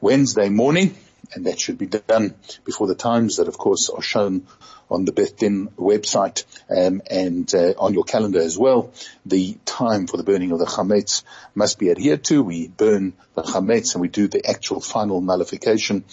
Wednesday 0.00 0.50
morning 0.50 0.94
and 1.32 1.46
that 1.46 1.60
should 1.60 1.78
be 1.78 1.86
done 1.86 2.34
before 2.64 2.86
the 2.86 2.94
times 2.94 3.36
that 3.36 3.48
of 3.48 3.58
course 3.58 3.88
are 3.90 4.02
shown 4.02 4.46
on 4.90 5.04
the 5.04 5.12
Beth 5.12 5.36
Din 5.36 5.68
website 5.78 6.44
um, 6.68 7.02
and 7.10 7.52
uh, 7.54 7.74
on 7.78 7.94
your 7.94 8.04
calendar 8.04 8.40
as 8.40 8.58
well. 8.58 8.92
The 9.26 9.56
time 9.64 10.06
for 10.06 10.16
the 10.16 10.22
burning 10.22 10.52
of 10.52 10.58
the 10.58 10.66
chametz 10.66 11.22
must 11.54 11.78
be 11.78 11.90
adhered 11.90 12.24
to. 12.24 12.42
We 12.42 12.68
burn 12.68 13.14
the 13.34 13.42
chametz 13.42 13.94
and 13.94 14.02
we 14.02 14.08
do 14.08 14.28
the 14.28 14.46
actual 14.46 14.80
final 14.80 15.20
nullification 15.20 16.04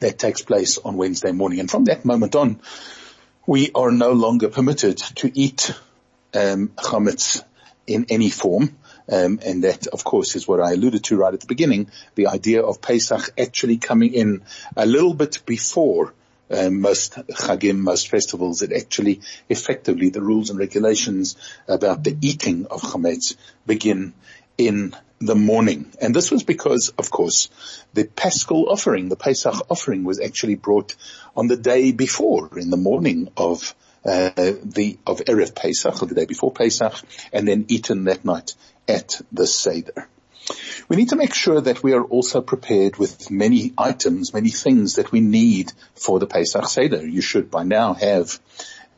that 0.00 0.18
takes 0.18 0.42
place 0.42 0.78
on 0.78 0.96
Wednesday 0.96 1.32
morning. 1.32 1.60
And 1.60 1.70
from 1.70 1.84
that 1.84 2.04
moment 2.04 2.36
on, 2.36 2.60
we 3.46 3.70
are 3.74 3.90
no 3.90 4.12
longer 4.12 4.48
permitted 4.48 4.98
to 4.98 5.30
eat 5.34 5.72
um, 6.34 6.68
chametz 6.68 7.42
in 7.86 8.06
any 8.10 8.30
form. 8.30 8.76
Um, 9.10 9.40
and 9.44 9.64
that, 9.64 9.86
of 9.86 10.04
course, 10.04 10.36
is 10.36 10.46
what 10.46 10.60
I 10.60 10.72
alluded 10.72 11.04
to 11.04 11.16
right 11.16 11.32
at 11.32 11.40
the 11.40 11.46
beginning, 11.46 11.90
the 12.14 12.26
idea 12.26 12.62
of 12.62 12.82
Pesach 12.82 13.30
actually 13.38 13.78
coming 13.78 14.12
in 14.12 14.42
a 14.76 14.84
little 14.84 15.14
bit 15.14 15.40
before 15.46 16.12
um, 16.50 16.80
most 16.80 17.14
chagim, 17.14 17.78
most 17.78 18.08
festivals, 18.08 18.62
it 18.62 18.72
actually 18.72 19.20
effectively 19.48 20.10
the 20.10 20.22
rules 20.22 20.50
and 20.50 20.58
regulations 20.58 21.36
about 21.66 22.04
the 22.04 22.16
eating 22.20 22.66
of 22.66 22.80
chametz 22.80 23.36
begin 23.66 24.14
in 24.56 24.94
the 25.20 25.34
morning. 25.34 25.92
And 26.00 26.14
this 26.14 26.30
was 26.30 26.44
because, 26.44 26.92
of 26.98 27.10
course, 27.10 27.48
the 27.92 28.04
Paschal 28.04 28.70
offering, 28.70 29.08
the 29.08 29.16
Pesach 29.16 29.70
offering 29.70 30.04
was 30.04 30.20
actually 30.20 30.54
brought 30.54 30.94
on 31.36 31.48
the 31.48 31.56
day 31.56 31.92
before, 31.92 32.58
in 32.58 32.70
the 32.70 32.76
morning 32.76 33.28
of 33.36 33.74
uh, 34.04 34.30
the, 34.34 34.96
of 35.06 35.18
Erev 35.18 35.54
Pesach, 35.54 36.02
or 36.02 36.06
the 36.06 36.14
day 36.14 36.24
before 36.24 36.52
Pesach, 36.52 36.94
and 37.32 37.46
then 37.46 37.66
eaten 37.68 38.04
that 38.04 38.24
night 38.24 38.54
at 38.88 39.20
the 39.30 39.46
Seder. 39.46 40.08
We 40.88 40.96
need 40.96 41.10
to 41.10 41.16
make 41.16 41.34
sure 41.34 41.60
that 41.60 41.82
we 41.82 41.92
are 41.92 42.02
also 42.02 42.40
prepared 42.40 42.96
with 42.96 43.30
many 43.30 43.74
items, 43.76 44.32
many 44.32 44.50
things 44.50 44.94
that 44.94 45.12
we 45.12 45.20
need 45.20 45.72
for 45.94 46.18
the 46.18 46.26
Pesach 46.26 46.66
Seder. 46.66 47.06
You 47.06 47.20
should 47.20 47.50
by 47.50 47.64
now 47.64 47.92
have 47.92 48.40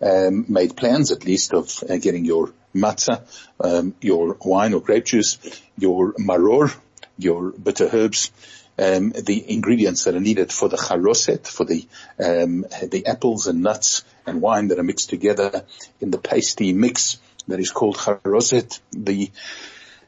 um, 0.01 0.45
made 0.49 0.77
plans 0.77 1.11
at 1.11 1.25
least 1.25 1.53
of 1.53 1.83
uh, 1.89 1.97
getting 1.97 2.25
your 2.25 2.53
matzah, 2.75 3.23
um, 3.59 3.95
your 4.01 4.37
wine 4.45 4.75
or 4.75 4.81
grape 4.81 5.07
juice, 5.07 5.39
your 5.77 6.13
maror, 6.15 6.75
your 7.19 7.51
bitter 7.51 7.89
herbs, 7.93 8.31
um, 8.79 9.11
the 9.11 9.45
ingredients 9.53 10.05
that 10.05 10.15
are 10.15 10.21
needed 10.21 10.53
for 10.53 10.69
the 10.69 10.77
charoset, 10.77 11.47
for 11.47 11.65
the 11.65 11.87
um, 12.19 12.65
the 12.83 13.05
apples 13.07 13.47
and 13.47 13.63
nuts 13.63 14.05
and 14.27 14.41
wine 14.41 14.69
that 14.69 14.79
are 14.79 14.85
mixed 14.85 15.11
together 15.11 15.65
in 16.01 16.11
the 16.11 16.19
pasty 16.19 16.73
mix 16.73 17.19
that 17.49 17.61
is 17.61 17.71
called 17.71 17.97
charoset. 17.97 18.81
The 18.93 19.31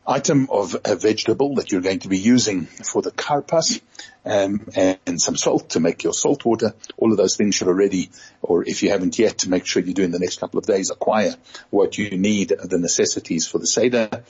item 0.07 0.49
of 0.51 0.77
a 0.85 0.97
vegetable 0.97 1.55
that 1.57 1.71
you're 1.71 1.81
going 1.81 2.01
to 2.01 2.09
be 2.09 2.19
using 2.19 2.67
for 2.67 3.03
the 3.03 3.11
karpas, 3.11 3.81
um, 4.25 4.69
and 4.75 5.21
some 5.21 5.37
salt 5.37 5.71
to 5.71 5.81
make 5.81 6.03
your 6.03 6.13
salt 6.13 6.45
water. 6.45 6.75
All 6.97 7.13
of 7.13 7.19
those 7.19 7.37
things 7.37 7.55
should 7.55 7.69
already, 7.69 8.11
or 8.41 8.65
if 8.67 8.83
you 8.83 8.91
haven't 8.91 9.19
yet, 9.19 9.39
to 9.39 9.51
make 9.51 9.67
sure 9.67 9.83
you 9.83 9.95
do 9.95 10.03
in 10.03 10.11
the 10.11 10.19
next 10.19 10.41
couple 10.41 10.59
of 10.59 10.67
days, 10.67 10.91
acquire 10.91 11.35
what 11.71 11.99
you 11.99 12.17
need, 12.17 12.49
the 12.49 12.79
necessities 12.79 13.47
for 13.47 13.59
the 13.59 13.67
Seder, 13.67 14.25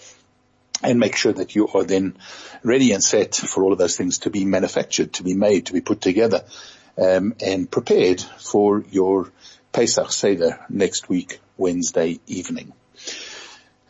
and 0.82 0.98
make 0.98 1.16
sure 1.16 1.32
that 1.32 1.54
you 1.54 1.68
are 1.68 1.84
then 1.84 2.16
ready 2.62 2.92
and 2.92 3.02
set 3.02 3.34
for 3.34 3.62
all 3.62 3.72
of 3.72 3.78
those 3.78 3.96
things 3.96 4.18
to 4.18 4.30
be 4.30 4.44
manufactured, 4.44 5.12
to 5.14 5.22
be 5.22 5.34
made, 5.34 5.66
to 5.66 5.72
be 5.72 5.80
put 5.80 6.00
together, 6.00 6.44
um, 6.98 7.34
and 7.44 7.70
prepared 7.70 8.20
for 8.20 8.84
your 8.90 9.30
Pesach 9.72 10.12
Seder 10.12 10.64
next 10.68 11.08
week, 11.08 11.40
Wednesday 11.56 12.20
evening. 12.26 12.72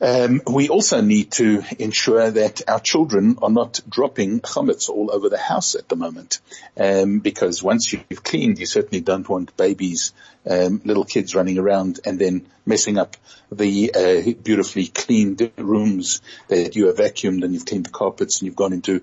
Um, 0.03 0.43
we 0.53 0.69
also 0.69 1.01
need 1.01 1.31
to 1.33 1.63
ensure 1.79 2.29
that 2.29 2.69
our 2.69 2.81
children 2.81 3.39
are 3.41 3.51
not 3.51 3.81
dropping 3.89 4.41
chametz 4.41 4.89
all 4.89 5.13
over 5.13 5.29
the 5.29 5.39
house 5.39 5.77
at 5.77 5.89
the 5.89 5.95
moment, 5.95 6.41
um, 6.77 7.21
because 7.21 7.63
once 7.63 7.93
you've 7.93 8.25
cleaned, 8.25 8.59
you 8.59 8.67
certainly 8.67 9.01
don't 9.01 9.29
want 9.29 9.57
babies, 9.57 10.13
um, 10.45 10.83
little 10.85 11.05
kids 11.05 11.37
running 11.37 11.57
around 11.57 12.01
and 12.05 12.19
then 12.19 12.49
messing 12.67 12.99
up 12.99 13.17
the 13.53 13.95
uh, 13.95 14.33
beautifully 14.43 14.89
cleaned 14.89 15.53
rooms 15.57 16.21
that 16.49 16.75
you 16.75 16.89
have 16.89 16.97
vacuumed 16.97 17.45
and 17.45 17.55
you've 17.55 17.67
cleaned 17.67 17.87
the 17.87 17.91
carpets 17.91 18.41
and 18.41 18.47
you've 18.47 18.57
gone 18.57 18.73
into 18.73 19.03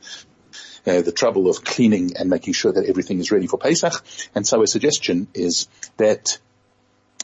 uh, 0.85 1.01
the 1.01 1.13
trouble 1.13 1.49
of 1.49 1.63
cleaning 1.63 2.17
and 2.17 2.29
making 2.29 2.53
sure 2.53 2.73
that 2.73 2.89
everything 2.89 3.19
is 3.19 3.31
ready 3.31 3.47
for 3.47 3.57
Pesach. 3.57 4.03
And 4.35 4.45
so 4.45 4.61
a 4.63 4.67
suggestion 4.67 5.29
is 5.33 5.69
that 5.95 6.39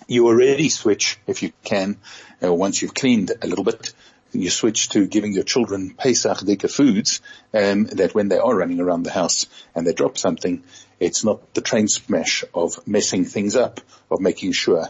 you 0.08 0.28
already 0.28 0.70
switch, 0.70 1.18
if 1.28 1.44
you 1.44 1.52
can, 1.64 1.98
uh, 2.44 2.54
once 2.54 2.82
you've 2.82 2.94
cleaned 2.94 3.32
a 3.42 3.48
little 3.48 3.64
bit, 3.64 3.94
you 4.32 4.50
switch 4.50 4.90
to 4.90 5.08
giving 5.08 5.34
your 5.34 5.44
children 5.44 5.96
Pesach 5.98 6.40
Dika 6.40 6.70
foods, 6.70 7.22
um, 7.54 7.86
that 7.86 8.14
when 8.14 8.28
they 8.28 8.38
are 8.38 8.56
running 8.56 8.80
around 8.80 9.04
the 9.04 9.12
house 9.12 9.48
and 9.74 9.88
they 9.88 9.94
drop 9.94 10.18
something, 10.18 10.64
it's 11.00 11.24
not 11.24 11.54
the 11.54 11.62
train 11.62 11.88
smash 11.88 12.44
of 12.54 12.86
messing 12.88 13.26
things 13.26 13.56
up, 13.56 13.82
of 14.12 14.20
making 14.20 14.52
sure 14.52 14.90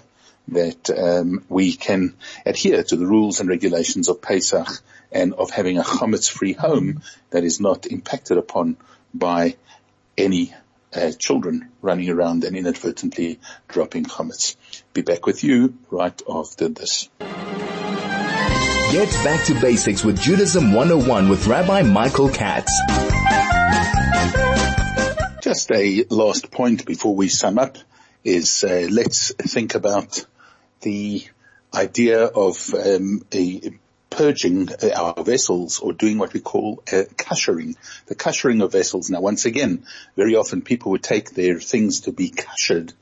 that 0.49 0.89
um, 0.91 1.43
we 1.49 1.73
can 1.73 2.15
adhere 2.45 2.83
to 2.83 2.95
the 2.95 3.05
rules 3.05 3.39
and 3.39 3.49
regulations 3.49 4.09
of 4.09 4.21
Pesach 4.21 4.67
and 5.11 5.33
of 5.33 5.49
having 5.49 5.77
a 5.77 5.83
chametz-free 5.83 6.53
home 6.53 7.01
that 7.31 7.43
is 7.43 7.59
not 7.59 7.87
impacted 7.87 8.37
upon 8.37 8.77
by 9.13 9.55
any 10.17 10.53
uh, 10.95 11.11
children 11.11 11.69
running 11.81 12.09
around 12.09 12.43
and 12.43 12.55
inadvertently 12.55 13.39
dropping 13.67 14.05
chametz. 14.05 14.55
Be 14.93 15.01
back 15.01 15.25
with 15.25 15.43
you 15.43 15.77
right 15.91 16.21
after 16.29 16.69
this. 16.69 17.09
Get 17.19 19.09
back 19.23 19.45
to 19.47 19.59
basics 19.59 20.05
with 20.05 20.21
Judaism 20.21 20.73
101 20.73 21.27
with 21.29 21.47
Rabbi 21.47 21.81
Michael 21.81 22.29
Katz. 22.29 22.71
Just 25.41 25.71
a 25.71 26.05
last 26.09 26.51
point 26.51 26.85
before 26.85 27.15
we 27.15 27.27
sum 27.27 27.59
up 27.59 27.77
is 28.23 28.63
uh, 28.63 28.87
let's 28.89 29.33
think 29.33 29.75
about 29.75 30.25
the 30.81 31.25
idea 31.73 32.25
of 32.25 32.73
um, 32.73 33.21
a 33.33 33.61
purging 34.15 34.69
our 34.95 35.23
vessels 35.23 35.79
or 35.79 35.91
doing 35.91 36.17
what 36.17 36.33
we 36.33 36.39
call 36.39 36.81
uh, 36.91 37.03
the 38.07 38.15
kashering 38.15 38.63
of 38.63 38.71
vessels. 38.71 39.09
Now 39.09 39.19
once 39.21 39.45
again, 39.45 39.85
very 40.15 40.35
often 40.35 40.61
people 40.61 40.91
would 40.91 41.03
take 41.03 41.31
their 41.31 41.59
things 41.59 42.01
to 42.01 42.13
be 42.13 42.29
kashered 42.29 42.93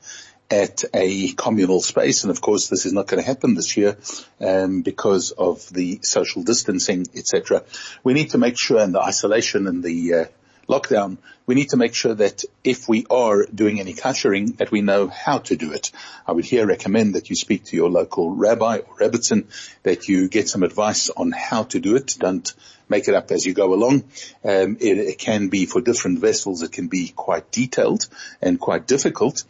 at 0.50 0.84
a 0.92 1.32
communal 1.32 1.80
space. 1.80 2.24
And 2.24 2.30
of 2.30 2.40
course, 2.40 2.68
this 2.68 2.84
is 2.84 2.92
not 2.92 3.06
going 3.06 3.22
to 3.22 3.26
happen 3.26 3.54
this 3.54 3.76
year 3.76 3.96
um, 4.40 4.82
because 4.82 5.30
of 5.30 5.68
the 5.70 6.00
social 6.02 6.42
distancing, 6.42 7.06
etc. 7.14 7.64
We 8.02 8.12
need 8.12 8.30
to 8.30 8.38
make 8.38 8.58
sure, 8.58 8.80
and 8.80 8.94
the 8.94 9.00
isolation 9.00 9.66
and 9.66 9.82
the 9.82 10.14
uh, 10.14 10.24
lockdown, 10.66 11.18
we 11.46 11.54
need 11.54 11.70
to 11.70 11.76
make 11.76 11.94
sure 11.94 12.14
that 12.14 12.44
if 12.62 12.88
we 12.88 13.06
are 13.10 13.46
doing 13.46 13.80
any 13.80 13.94
kashering, 13.94 14.56
that 14.56 14.70
we 14.70 14.80
know 14.80 15.08
how 15.08 15.38
to 15.38 15.56
do 15.56 15.72
it. 15.72 15.90
I 16.26 16.32
would 16.32 16.44
here 16.44 16.66
recommend 16.66 17.14
that 17.14 17.30
you 17.30 17.36
speak 17.36 17.64
to 17.64 17.76
your 17.76 17.90
local 17.90 18.34
rabbi 18.34 18.78
or 18.78 18.96
rebbetzin, 18.96 19.46
that 19.82 20.08
you 20.08 20.28
get 20.28 20.48
some 20.48 20.62
advice 20.62 21.10
on 21.10 21.32
how 21.32 21.64
to 21.64 21.80
do 21.80 21.96
it. 21.96 22.16
Don't 22.18 22.52
make 22.88 23.08
it 23.08 23.14
up 23.14 23.30
as 23.30 23.44
you 23.44 23.52
go 23.52 23.74
along. 23.74 24.04
Um, 24.44 24.76
it, 24.80 24.98
it 24.98 25.18
can 25.18 25.48
be 25.48 25.66
for 25.66 25.80
different 25.80 26.20
vessels, 26.20 26.62
it 26.62 26.72
can 26.72 26.88
be 26.88 27.08
quite 27.08 27.50
detailed 27.50 28.08
and 28.40 28.58
quite 28.58 28.86
difficult 28.86 29.44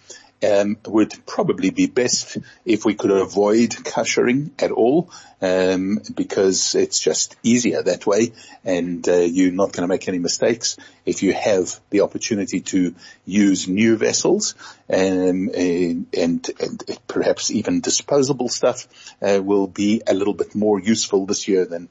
um, 0.45 0.77
would 0.87 1.15
probably 1.27 1.71
be 1.71 1.87
best 1.87 2.39
if 2.65 2.85
we 2.85 2.95
could 2.95 3.11
avoid 3.11 3.71
kashering 3.71 4.51
at 4.59 4.71
all, 4.71 5.11
um, 5.41 6.01
because 6.15 6.75
it's 6.75 7.01
just 7.01 7.37
easier 7.43 7.83
that 7.83 8.07
way, 8.07 8.33
and 8.65 9.09
uh, 9.09 9.17
you're 9.17 9.53
not 9.53 9.73
going 9.73 9.83
to 9.83 9.89
make 9.89 10.09
any 10.09 10.19
mistakes 10.19 10.77
if 11.05 11.23
you 11.23 11.33
have 11.33 11.79
the 11.91 12.01
opportunity 12.01 12.61
to 12.61 12.95
use 13.27 13.69
new 13.69 13.97
vessels 13.97 14.55
um, 14.89 15.51
and, 15.55 16.07
and, 16.17 16.51
and, 16.61 16.99
perhaps 17.07 17.51
even 17.51 17.81
disposable 17.81 18.49
stuff 18.49 18.87
uh, 19.23 19.41
will 19.43 19.67
be 19.67 20.03
a 20.07 20.15
little 20.15 20.35
bit 20.35 20.55
more 20.55 20.81
useful 20.81 21.27
this 21.27 21.47
year 21.49 21.65
than 21.65 21.89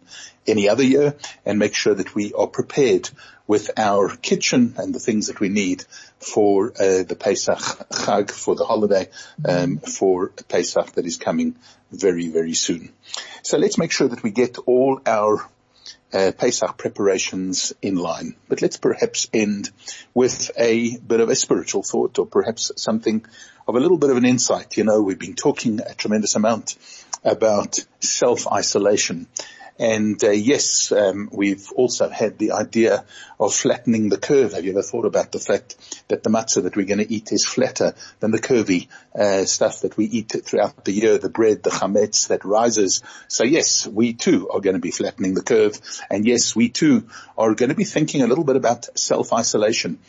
any 0.47 0.67
other 0.69 0.83
year, 0.83 1.15
and 1.45 1.59
make 1.59 1.75
sure 1.75 1.93
that 1.93 2.13
we 2.15 2.33
are 2.33 2.47
prepared 2.47 3.09
with 3.47 3.71
our 3.77 4.15
kitchen 4.15 4.75
and 4.77 4.93
the 4.93 4.99
things 4.99 5.27
that 5.27 5.39
we 5.39 5.49
need 5.49 5.83
for 6.19 6.71
uh, 6.71 7.03
the 7.03 7.17
Pesach 7.19 7.57
Chag, 7.57 8.31
for 8.31 8.55
the 8.55 8.65
holiday, 8.65 9.09
um, 9.47 9.77
for 9.77 10.29
Pesach 10.47 10.93
that 10.93 11.05
is 11.05 11.17
coming 11.17 11.55
very, 11.91 12.29
very 12.29 12.53
soon. 12.53 12.91
So 13.41 13.57
let's 13.57 13.77
make 13.77 13.91
sure 13.91 14.07
that 14.07 14.23
we 14.23 14.31
get 14.31 14.57
all 14.65 15.01
our 15.05 15.45
uh, 16.13 16.31
Pesach 16.37 16.77
preparations 16.77 17.73
in 17.81 17.95
line. 17.95 18.35
But 18.47 18.61
let's 18.61 18.77
perhaps 18.77 19.27
end 19.33 19.71
with 20.13 20.51
a 20.57 20.97
bit 20.97 21.19
of 21.19 21.29
a 21.29 21.35
spiritual 21.35 21.83
thought 21.83 22.19
or 22.19 22.25
perhaps 22.25 22.71
something 22.77 23.25
of 23.67 23.75
a 23.75 23.79
little 23.79 23.97
bit 23.97 24.09
of 24.09 24.17
an 24.17 24.25
insight. 24.25 24.77
You 24.77 24.83
know, 24.83 25.01
we've 25.01 25.19
been 25.19 25.35
talking 25.35 25.79
a 25.81 25.93
tremendous 25.93 26.35
amount 26.35 26.77
about 27.23 27.79
self-isolation 27.99 29.27
and 29.79 30.23
uh, 30.23 30.29
yes, 30.29 30.91
um, 30.91 31.29
we've 31.31 31.71
also 31.71 32.09
had 32.09 32.37
the 32.37 32.51
idea 32.51 33.05
of 33.39 33.53
flattening 33.53 34.09
the 34.09 34.17
curve. 34.17 34.53
Have 34.53 34.65
you 34.65 34.71
ever 34.71 34.83
thought 34.83 35.05
about 35.05 35.31
the 35.31 35.39
fact 35.39 35.75
that 36.09 36.23
the 36.23 36.29
matzah 36.29 36.63
that 36.63 36.75
we're 36.75 36.85
going 36.85 36.99
to 36.99 37.11
eat 37.11 37.31
is 37.31 37.45
flatter 37.45 37.95
than 38.19 38.31
the 38.31 38.39
curvy 38.39 38.87
uh, 39.15 39.45
stuff 39.45 39.81
that 39.81 39.97
we 39.97 40.05
eat 40.05 40.31
throughout 40.45 40.85
the 40.85 40.91
year, 40.91 41.17
the 41.17 41.29
bread, 41.29 41.63
the 41.63 41.71
chametz 41.71 42.27
that 42.27 42.45
rises? 42.45 43.01
So 43.27 43.43
yes, 43.43 43.87
we 43.87 44.13
too 44.13 44.49
are 44.49 44.61
going 44.61 44.75
to 44.75 44.81
be 44.81 44.91
flattening 44.91 45.33
the 45.33 45.43
curve, 45.43 45.79
and 46.09 46.25
yes, 46.25 46.55
we 46.55 46.69
too 46.69 47.09
are 47.37 47.55
going 47.55 47.69
to 47.69 47.75
be 47.75 47.83
thinking 47.83 48.21
a 48.21 48.27
little 48.27 48.43
bit 48.43 48.55
about 48.55 48.97
self-isolation. 48.97 49.99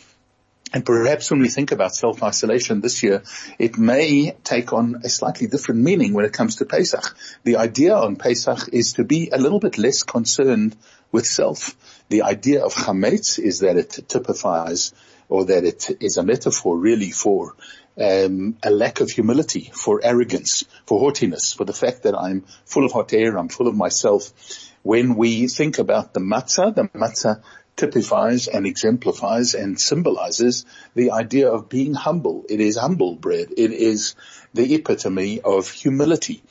And 0.74 0.84
perhaps 0.84 1.30
when 1.30 1.38
we 1.38 1.48
think 1.48 1.70
about 1.70 1.94
self-isolation 1.94 2.80
this 2.80 3.04
year, 3.04 3.22
it 3.60 3.78
may 3.78 4.32
take 4.42 4.72
on 4.72 5.02
a 5.04 5.08
slightly 5.08 5.46
different 5.46 5.82
meaning 5.82 6.12
when 6.14 6.24
it 6.24 6.32
comes 6.32 6.56
to 6.56 6.64
Pesach. 6.64 7.16
The 7.44 7.58
idea 7.58 7.94
on 7.94 8.16
Pesach 8.16 8.70
is 8.72 8.94
to 8.94 9.04
be 9.04 9.30
a 9.30 9.38
little 9.38 9.60
bit 9.60 9.78
less 9.78 10.02
concerned 10.02 10.74
with 11.12 11.26
self. 11.26 11.76
The 12.08 12.22
idea 12.22 12.64
of 12.64 12.74
chametz 12.74 13.38
is 13.38 13.60
that 13.60 13.76
it 13.76 14.08
typifies 14.08 14.92
or 15.28 15.44
that 15.44 15.62
it 15.62 15.92
is 16.00 16.16
a 16.16 16.24
metaphor 16.24 16.76
really 16.76 17.12
for 17.12 17.54
um, 17.96 18.56
a 18.60 18.70
lack 18.70 19.00
of 19.00 19.10
humility, 19.10 19.70
for 19.72 20.00
arrogance, 20.02 20.64
for 20.86 20.98
haughtiness, 20.98 21.52
for 21.52 21.64
the 21.64 21.72
fact 21.72 22.02
that 22.02 22.18
I'm 22.18 22.44
full 22.66 22.84
of 22.84 22.90
hot 22.90 23.12
air, 23.12 23.38
I'm 23.38 23.48
full 23.48 23.68
of 23.68 23.76
myself. 23.76 24.32
When 24.82 25.14
we 25.14 25.46
think 25.46 25.78
about 25.78 26.14
the 26.14 26.20
matzah, 26.20 26.74
the 26.74 26.88
matzah 26.88 27.42
typifies 27.76 28.46
and 28.48 28.66
exemplifies 28.66 29.54
and 29.54 29.80
symbolizes 29.80 30.64
the 30.94 31.10
idea 31.10 31.50
of 31.50 31.68
being 31.68 31.94
humble. 31.94 32.44
It 32.48 32.60
is 32.60 32.76
humble 32.76 33.16
bread. 33.16 33.48
It 33.56 33.72
is 33.72 34.14
the 34.52 34.74
epitome 34.74 35.40
of 35.40 35.70
humility. 35.70 36.42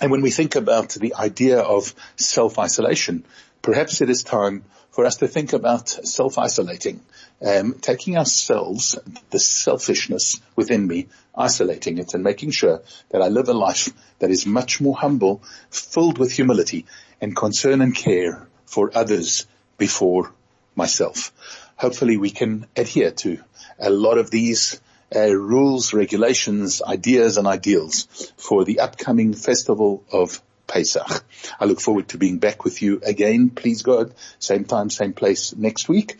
And 0.00 0.10
when 0.10 0.22
we 0.22 0.30
think 0.30 0.56
about 0.56 0.90
the 0.90 1.14
idea 1.14 1.60
of 1.60 1.94
self-isolation, 2.16 3.24
perhaps 3.62 4.00
it 4.00 4.10
is 4.10 4.22
time 4.22 4.64
for 4.90 5.04
us 5.04 5.16
to 5.16 5.28
think 5.28 5.52
about 5.52 5.88
self-isolating, 5.88 7.00
um, 7.44 7.74
taking 7.80 8.16
ourselves, 8.16 8.98
the 9.30 9.38
selfishness 9.38 10.40
within 10.56 10.86
me, 10.86 11.08
isolating 11.34 11.98
it 11.98 12.14
and 12.14 12.22
making 12.22 12.50
sure 12.50 12.82
that 13.10 13.22
I 13.22 13.28
live 13.28 13.48
a 13.48 13.54
life 13.54 13.88
that 14.18 14.30
is 14.30 14.46
much 14.46 14.80
more 14.80 14.96
humble, 14.96 15.42
filled 15.70 16.18
with 16.18 16.32
humility 16.32 16.86
and 17.20 17.34
concern 17.34 17.80
and 17.80 17.94
care 17.94 18.46
for 18.66 18.90
others 18.96 19.46
before 19.78 20.32
myself. 20.74 21.32
Hopefully 21.76 22.16
we 22.16 22.30
can 22.30 22.66
adhere 22.76 23.10
to 23.10 23.38
a 23.78 23.90
lot 23.90 24.18
of 24.18 24.30
these 24.30 24.80
uh, 25.14 25.32
rules, 25.32 25.92
regulations, 25.92 26.82
ideas 26.82 27.36
and 27.36 27.46
ideals 27.46 28.32
for 28.36 28.64
the 28.64 28.80
upcoming 28.80 29.34
festival 29.34 30.04
of 30.10 30.42
Pesach. 30.66 31.24
I 31.60 31.66
look 31.66 31.80
forward 31.80 32.08
to 32.08 32.18
being 32.18 32.38
back 32.38 32.64
with 32.64 32.82
you 32.82 33.00
again, 33.04 33.50
please 33.50 33.82
God, 33.82 34.14
same 34.38 34.64
time, 34.64 34.90
same 34.90 35.12
place 35.12 35.54
next 35.54 35.88
week. 35.88 36.18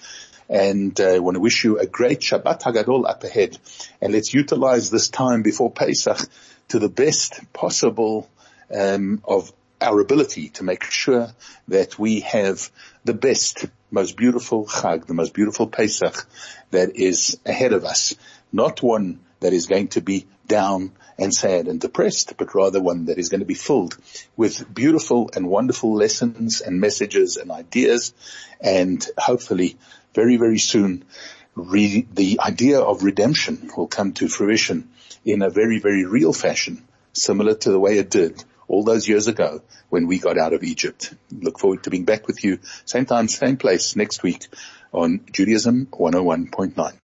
And 0.49 0.99
I 1.01 1.17
uh, 1.17 1.23
want 1.23 1.37
to 1.37 1.41
wish 1.41 1.65
you 1.65 1.79
a 1.79 1.87
great 1.87 2.21
Shabbat 2.21 2.63
Hagadol 2.63 3.09
up 3.09 3.25
ahead. 3.25 3.57
And 4.03 4.13
let's 4.13 4.35
utilize 4.35 4.91
this 4.91 5.09
time 5.09 5.43
before 5.43 5.71
Pesach 5.71 6.19
to 6.69 6.79
the 6.79 6.91
best 6.91 7.41
possible 7.55 8.29
um, 8.73 9.23
of 9.25 9.53
our 9.85 10.01
ability 10.01 10.49
to 10.49 10.65
make 10.65 10.83
sure 10.85 11.29
that 11.69 11.99
we 11.99 12.21
have 12.21 12.71
the 13.05 13.15
best, 13.15 13.67
most 13.91 14.17
beautiful 14.17 14.67
Chag, 14.67 15.07
the 15.07 15.15
most 15.15 15.35
beautiful 15.35 15.67
Pesach 15.67 16.27
that 16.71 16.97
is 16.97 17.39
ahead 17.45 17.73
of 17.73 17.85
us. 17.85 18.15
Not 18.53 18.83
one 18.83 19.21
that 19.41 19.53
is 19.53 19.67
going 19.67 19.89
to 19.89 20.01
be 20.01 20.27
down 20.47 20.93
and 21.19 21.33
sad 21.33 21.69
and 21.69 21.81
depressed, 21.81 22.35
but 22.39 22.55
rather 22.55 22.81
one 22.81 23.07
that 23.07 23.19
is 23.19 23.29
going 23.29 23.41
to 23.41 23.47
be 23.47 23.55
filled 23.55 23.97
with 24.37 24.73
beautiful 24.75 25.31
and 25.37 25.49
wonderful 25.49 25.95
lessons 25.95 26.61
and 26.61 26.81
messages 26.81 27.37
and 27.37 27.51
ideas 27.51 28.15
and 28.61 29.07
hopefully 29.19 29.77
very, 30.15 30.37
very 30.37 30.59
soon 30.59 31.05
re- 31.55 32.07
the 32.13 32.41
idea 32.41 32.81
of 32.81 33.05
redemption 33.05 33.71
will 33.77 33.87
come 33.87 34.13
to 34.15 34.29
fruition 34.29 34.89
in 35.25 35.43
a 35.43 35.51
very, 35.51 35.79
very 35.79 36.05
real 36.05 36.33
fashion, 36.33 36.83
similar 37.13 37.55
to 37.55 37.71
the 37.71 37.79
way 37.79 37.99
it 37.99 38.11
did 38.11 38.43
all 38.69 38.85
those 38.85 39.09
years 39.09 39.29
ago 39.29 39.63
when 39.89 40.07
we 40.07 40.19
got 40.19 40.39
out 40.39 40.53
of 40.53 40.63
Egypt. 40.63 41.15
Look 41.31 41.59
forward 41.59 41.85
to 41.85 41.91
being 41.91 42.05
back 42.05 42.27
with 42.27 42.45
you 42.45 42.59
same 42.85 43.07
time, 43.07 43.29
same 43.29 43.57
place 43.57 43.97
next 43.97 44.23
week 44.23 44.47
on 44.93 45.21
Judaism 45.33 45.87
101.9. 45.87 46.99